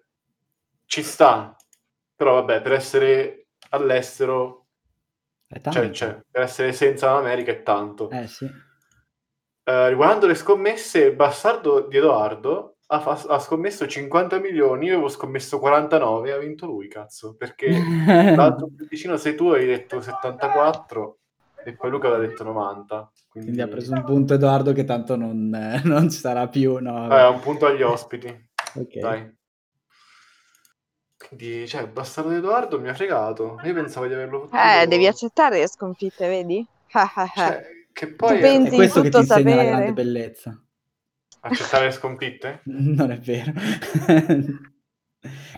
ci 0.85 1.03
sta. 1.03 1.55
Però 2.15 2.33
vabbè, 2.35 2.61
per 2.61 2.73
essere 2.73 3.47
all'estero. 3.69 4.62
Cioè, 5.69 5.89
cioè, 5.91 6.19
per 6.29 6.41
essere 6.43 6.73
senza 6.73 7.11
l'America 7.13 7.51
è 7.51 7.63
tanto. 7.63 8.09
Eh 8.09 8.27
sì. 8.27 8.49
eh, 9.65 9.89
riguardando 9.89 10.27
le 10.27 10.35
scommesse, 10.35 11.05
il 11.05 11.15
bastardo 11.15 11.87
di 11.87 11.97
Edoardo 11.97 12.77
ha, 12.87 12.99
fa- 12.99 13.33
ha 13.33 13.39
scommesso 13.39 13.87
50 13.87 14.39
milioni, 14.39 14.87
io 14.87 14.93
avevo 14.93 15.09
scommesso 15.09 15.59
49 15.59 16.29
e 16.29 16.31
ha 16.33 16.37
vinto 16.37 16.65
lui, 16.65 16.87
cazzo, 16.87 17.35
perché 17.35 17.69
l'altro 18.35 18.67
più 18.75 18.87
vicino 18.87 19.17
sei 19.17 19.35
tu, 19.35 19.49
hai 19.49 19.65
detto 19.65 20.01
74 20.01 21.17
e 21.65 21.75
poi 21.75 21.89
Luca 21.89 22.07
aveva 22.07 22.21
detto 22.25 22.43
90. 22.43 23.11
Quindi, 23.29 23.51
Quindi 23.51 23.61
ha 23.61 23.73
preso 23.73 23.93
un 23.93 24.03
punto 24.03 24.33
Edoardo 24.33 24.73
che 24.73 24.83
tanto 24.83 25.15
non, 25.15 25.53
eh, 25.55 25.81
non 25.87 26.09
ci 26.09 26.19
sarà 26.19 26.47
più. 26.49 26.77
No, 26.79 27.09
Eh, 27.09 27.27
un 27.27 27.39
punto 27.39 27.65
agli 27.65 27.81
ospiti. 27.81 28.27
ok. 28.75 28.99
Dai. 28.99 29.33
Quindi, 31.27 31.67
cioè, 31.67 31.81
il 31.81 31.87
bastardo 31.87 32.29
di 32.31 32.37
Edoardo 32.37 32.79
mi 32.79 32.89
ha 32.89 32.93
fregato. 32.93 33.59
Io 33.63 33.73
pensavo 33.73 34.07
di 34.07 34.13
averlo 34.13 34.47
fatto. 34.47 34.81
Eh, 34.81 34.87
devi 34.87 35.07
accettare 35.07 35.59
le 35.59 35.67
sconfitte, 35.67 36.27
vedi? 36.27 36.65
Cioè, 37.35 37.63
che 37.91 38.07
poi 38.13 38.35
Tu 38.35 38.41
pensi- 38.41 38.73
È 38.73 38.75
questo 38.75 39.01
che 39.01 39.09
ti 39.09 39.17
insegna 39.17 39.55
la 39.55 39.63
grande 39.63 39.93
bellezza. 39.93 40.61
accettare 41.41 41.85
le 41.85 41.91
sconfitte? 41.91 42.61
Non 42.65 43.11
è 43.11 43.17
vero. 43.19 43.51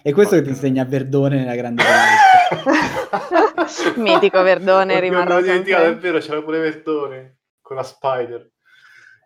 È 0.04 0.12
questo 0.12 0.36
che 0.36 0.43
ti 0.43 0.49
insegna 0.49 0.86
Verdone 0.86 1.38
nella 1.39 1.56
grande 1.56 1.84
bellezza. 1.84 3.95
Mitico 3.99 4.41
Verdone 4.43 4.99
rimarrà 4.99 5.41
dimenticato, 5.41 5.84
è 5.84 5.88
sempre. 5.88 6.12
vero, 6.12 6.23
c'era 6.23 6.41
pure 6.43 6.60
Verdone 6.60 7.38
con 7.62 7.75
la 7.75 7.84
Spider. 7.84 8.51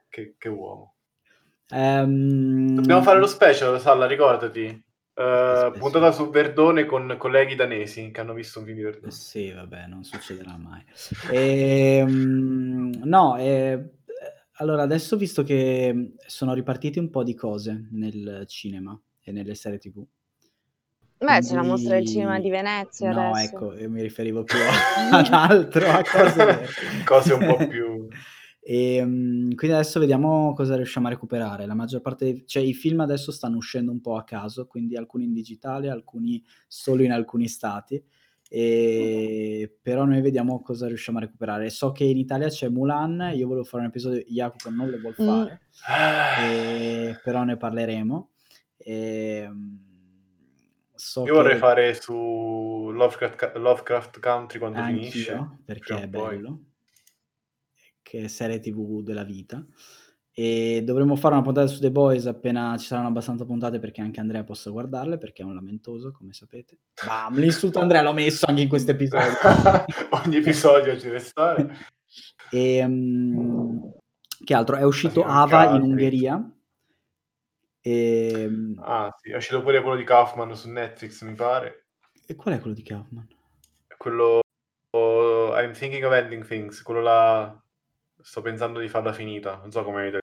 Che, 0.08 0.36
che 0.38 0.49
uomo. 0.49 0.95
Ehm, 1.71 2.75
Dobbiamo 2.75 3.04
fare 3.04 3.19
lo 3.19 3.28
special, 3.28 3.80
Salla, 3.80 4.08
ricordati. 4.08 4.84
Eh, 5.19 5.71
puntata 5.77 6.13
su 6.13 6.29
Verdone 6.29 6.86
con 6.86 7.15
colleghi 7.17 7.53
danesi 7.55 8.10
che 8.10 8.21
hanno 8.21 8.34
visto 8.34 8.60
un 8.60 8.65
film 8.65 8.77
di 8.77 8.84
Verdone. 8.84 9.12
Sì, 9.12 9.51
vabbè, 9.51 9.88
non 9.88 10.05
succederà 10.05 10.55
mai. 10.55 10.82
Ehm, 11.29 13.01
no, 13.03 13.38
eh, 13.38 13.95
allora 14.53 14.84
adesso 14.84 15.17
visto 15.17 15.43
che 15.43 16.13
sono 16.25 16.53
ripartiti 16.53 16.99
un 16.99 17.10
po' 17.10 17.23
di 17.23 17.36
cose 17.36 17.89
nel 17.91 18.45
cinema 18.47 18.97
e 19.21 19.34
nelle 19.34 19.55
serie 19.55 19.77
TV. 19.77 20.05
Beh, 21.17 21.39
c'è 21.41 21.53
la 21.53 21.63
mostra 21.63 21.95
del 21.95 22.08
cinema 22.08 22.39
di 22.39 22.49
Venezia 22.49 23.12
No, 23.12 23.32
adesso. 23.34 23.55
ecco, 23.55 23.73
io 23.77 23.89
mi 23.89 24.01
riferivo 24.01 24.45
più 24.45 24.58
ad 25.12 25.27
altro, 25.34 25.89
a 25.89 26.01
cose, 26.01 26.65
Cose 27.03 27.34
un 27.34 27.45
po' 27.45 27.67
più... 27.67 28.08
E, 28.71 29.03
mm, 29.03 29.53
quindi 29.55 29.75
adesso 29.75 29.99
vediamo 29.99 30.53
cosa 30.53 30.75
riusciamo 30.75 31.08
a 31.08 31.10
recuperare. 31.10 31.65
La 31.65 31.73
maggior 31.73 32.01
parte, 32.01 32.25
dei- 32.25 32.43
cioè 32.45 32.62
i 32.62 32.75
film 32.75 32.99
adesso 32.99 33.32
stanno 33.32 33.58
uscendo 33.58 33.91
un 33.91 33.99
po' 33.99 34.15
a 34.15 34.23
caso, 34.23 34.67
quindi 34.67 34.95
alcuni 34.95 35.23
in 35.23 35.34
digitale, 35.34 35.89
alcuni 35.89 36.43
solo 36.67 37.01
in 37.01 37.12
alcuni 37.12 37.47
stati. 37.47 37.99
E, 38.47 39.75
però 39.82 40.05
noi 40.05 40.21
vediamo 40.21 40.62
cosa 40.62 40.86
riusciamo 40.86 41.17
a 41.17 41.21
recuperare. 41.21 41.71
So 41.71 41.91
che 41.91 42.03
in 42.03 42.17
Italia 42.19 42.47
c'è 42.49 42.69
Mulan, 42.69 43.32
io 43.34 43.47
volevo 43.47 43.65
fare 43.65 43.82
un 43.82 43.89
episodio, 43.89 44.21
Jacopo 44.27 44.69
non 44.69 44.88
lo 44.91 44.99
vuol 44.99 45.15
Mm. 45.19 45.25
fare, 45.25 45.62
Ah, 45.88 46.43
e- 46.43 47.19
però 47.23 47.43
ne 47.43 47.58
parleremo. 47.58 48.29
E, 48.77 49.47
mm, 49.49 49.75
so 50.93 51.23
Io 51.25 51.34
vorrei 51.34 51.53
che- 51.53 51.58
fare 51.60 51.93
su 51.95 52.91
Lovecraft, 52.93 53.55
Lovecraft 53.55 54.19
Country 54.19 54.60
quando 54.60 54.77
Anch'io, 54.77 54.99
finisce. 55.10 55.49
perché 55.65 56.01
è 56.01 56.05
o 56.05 56.10
poi. 56.10 56.67
Che 58.10 58.24
è 58.24 58.28
serie 58.28 58.60
tv 58.60 59.04
della 59.04 59.24
vita. 59.24 59.63
E 60.32 60.82
dovremmo 60.84 61.15
fare 61.15 61.36
una 61.36 61.43
puntata 61.43 61.67
su 61.67 61.80
The 61.80 61.91
Boys 61.91 62.26
appena 62.26 62.76
ci 62.78 62.88
saranno 62.88 63.10
abbastanza 63.10 63.45
puntate 63.45 63.78
perché 63.78 64.02
anche 64.02 64.19
Andrea 64.19 64.43
possa 64.43 64.72
guardarle, 64.72 65.19
perché 65.19 65.43
è 65.43 65.45
un 65.45 65.54
lamentoso, 65.54 66.12
come 66.12 66.34
sapete. 66.34 66.80
Bam, 67.06 67.38
l'insulto 67.38 67.78
Andrea 67.80 68.02
l'ho 68.02 68.13
messo 68.13 68.48
anche 68.48 68.63
in 68.63 68.67
questo 68.67 68.91
episodio. 68.91 69.28
Ogni 70.26 70.38
episodio 70.38 70.98
ci 70.98 71.06
deve 71.06 71.19
stare. 71.19 71.78
E, 72.50 72.84
mm, 72.88 73.80
che 74.43 74.54
altro? 74.56 74.78
È 74.78 74.84
uscito 74.84 75.24
Ava 75.24 75.76
in. 75.76 75.82
Ungheria. 75.84 76.52
E, 77.82 78.50
Ah, 78.80 79.13
sì, 79.22 79.32
è 79.32 79.36
uscito 79.36 79.62
pure 79.62 79.82
quello 79.82 79.98
di 79.98 80.04
Kaufman 80.04 80.56
su 80.56 80.67
Netflix, 80.69 81.22
mi 81.22 81.36
pare. 81.36 81.86
e 82.26 82.36
qual 82.36 82.56
è 82.56 82.60
quello 82.60 82.76
di 82.76 82.84
Kaufman? 82.84 83.28
Quello 83.98 84.39
oh, 84.95 85.54
I'm 85.56 85.74
thinking 85.74 86.04
of 86.06 86.13
ending 86.13 86.43
things, 86.45 86.82
quello 86.82 87.02
là 87.02 87.63
sto 88.21 88.41
pensando 88.41 88.79
di 88.79 88.88
farla 88.88 89.13
finita, 89.13 89.58
non 89.58 89.71
so 89.71 89.84
come 89.84 90.19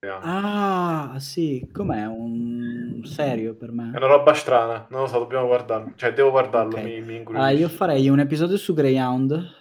italiano. 0.00 0.22
Ah, 0.22 1.18
sì, 1.18 1.68
com'è? 1.72 2.06
Un 2.06 3.00
serio 3.04 3.54
per 3.54 3.72
me? 3.72 3.90
È 3.92 3.96
una 3.96 4.06
roba 4.06 4.34
strana, 4.34 4.86
non 4.90 5.02
lo 5.02 5.06
so, 5.06 5.18
dobbiamo 5.18 5.46
guardarlo. 5.46 5.92
Cioè, 5.96 6.12
devo 6.12 6.30
guardarlo, 6.30 6.76
Ok. 6.76 6.84
mi, 6.84 7.00
mi 7.00 7.22
Allora, 7.26 7.50
io 7.50 7.68
farei 7.68 8.08
un 8.08 8.20
episodio 8.20 8.56
su 8.56 8.74
Greyhound 8.74 9.52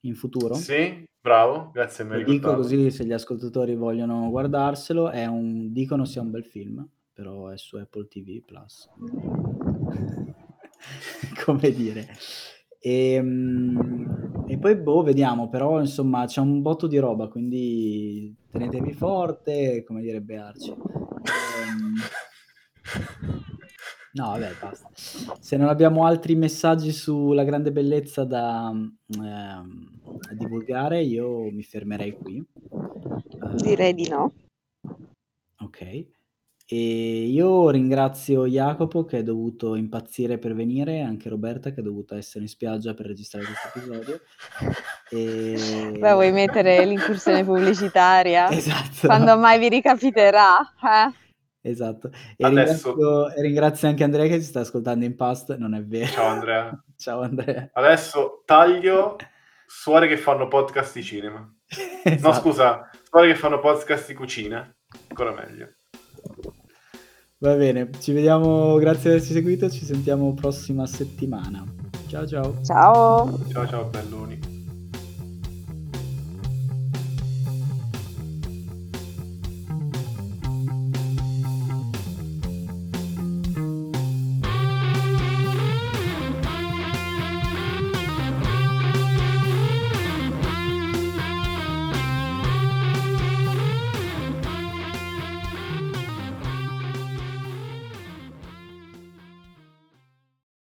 in 0.00 0.14
futuro. 0.14 0.54
Sì, 0.54 1.04
bravo, 1.20 1.70
grazie, 1.72 2.04
mi 2.04 2.10
Lo 2.10 2.16
hai 2.18 2.24
dico 2.24 2.54
così 2.54 2.90
se 2.90 3.04
gli 3.04 3.12
ascoltatori 3.12 3.74
vogliono 3.74 4.30
guardarselo. 4.30 5.10
È 5.10 5.26
un, 5.26 5.72
dicono 5.72 6.04
sia 6.04 6.22
un 6.22 6.30
bel 6.30 6.44
film, 6.44 6.86
però 7.12 7.48
è 7.48 7.58
su 7.58 7.76
Apple 7.76 8.06
TV 8.08 8.42
Plus. 8.42 8.88
Come 11.44 11.72
dire. 11.72 12.08
E, 12.86 13.20
mm, 13.20 14.46
e 14.46 14.58
poi 14.58 14.76
boh, 14.76 15.02
vediamo, 15.02 15.48
però 15.48 15.80
insomma 15.80 16.24
c'è 16.26 16.40
un 16.40 16.62
botto 16.62 16.86
di 16.86 16.98
roba, 16.98 17.26
quindi 17.26 18.32
tenetevi 18.52 18.92
forte, 18.92 19.82
come 19.82 20.02
direbbe 20.02 20.36
Arci. 20.36 20.70
Ehm, 20.70 21.94
No, 24.12 24.28
vabbè, 24.28 24.52
basta. 24.60 24.88
Se 25.40 25.56
non 25.56 25.68
abbiamo 25.68 26.06
altri 26.06 26.36
messaggi 26.36 26.90
sulla 26.92 27.44
grande 27.44 27.70
bellezza 27.72 28.24
da 28.24 28.70
ehm, 28.70 29.90
divulgare, 30.32 31.02
io 31.02 31.50
mi 31.50 31.62
fermerei 31.64 32.16
qui. 32.16 32.36
Eh, 32.38 33.56
Direi 33.56 33.92
di 33.94 34.08
no. 34.08 34.32
Ok. 35.58 36.06
E 36.68 37.26
io 37.28 37.70
ringrazio 37.70 38.44
Jacopo 38.46 39.04
che 39.04 39.18
è 39.18 39.22
dovuto 39.22 39.76
impazzire 39.76 40.36
per 40.38 40.52
venire, 40.52 41.00
anche 41.00 41.28
Roberta 41.28 41.70
che 41.70 41.78
è 41.78 41.82
dovuta 41.82 42.16
essere 42.16 42.42
in 42.42 42.48
spiaggia 42.50 42.92
per 42.92 43.06
registrare 43.06 43.44
questo 43.44 43.68
episodio. 43.78 44.20
E... 45.10 45.96
Beh, 46.00 46.12
vuoi 46.12 46.32
mettere 46.32 46.84
l'incursione 46.84 47.44
pubblicitaria? 47.44 48.48
Esatto. 48.56 49.06
Quando 49.06 49.38
mai 49.38 49.60
vi 49.60 49.68
ricapiterà? 49.68 50.58
Eh? 50.82 51.70
Esatto. 51.70 52.10
E 52.36 52.44
Adesso- 52.44 52.94
ringrazio, 52.94 53.40
ringrazio 53.42 53.88
anche 53.88 54.02
Andrea 54.04 54.26
che 54.26 54.40
ci 54.40 54.46
sta 54.46 54.60
ascoltando 54.60 55.04
in 55.04 55.14
past, 55.14 55.56
non 55.56 55.74
è 55.74 55.84
vero. 55.84 56.10
Ciao 56.10 56.26
Andrea. 56.26 56.84
Ciao 56.96 57.20
Andrea. 57.22 57.70
Adesso 57.74 58.42
taglio 58.44 59.16
suore 59.66 60.08
che 60.08 60.16
fanno 60.16 60.48
podcast 60.48 60.94
di 60.94 61.02
cinema. 61.04 61.38
No, 61.38 62.10
Esatto. 62.12 62.40
scusa, 62.40 62.90
suore 63.08 63.28
che 63.28 63.34
fanno 63.36 63.60
podcast 63.60 64.08
di 64.08 64.14
cucina. 64.14 64.68
Ancora 65.08 65.32
meglio. 65.32 65.68
Va 67.38 67.54
bene, 67.54 67.90
ci 68.00 68.12
vediamo, 68.12 68.76
grazie 68.76 69.10
di 69.10 69.16
averci 69.16 69.34
seguito, 69.34 69.68
ci 69.68 69.84
sentiamo 69.84 70.32
prossima 70.32 70.86
settimana. 70.86 71.64
Ciao 72.06 72.26
ciao. 72.26 72.62
Ciao! 72.62 73.38
Ciao 73.52 73.66
ciao 73.68 73.84
belloni. 73.84 74.55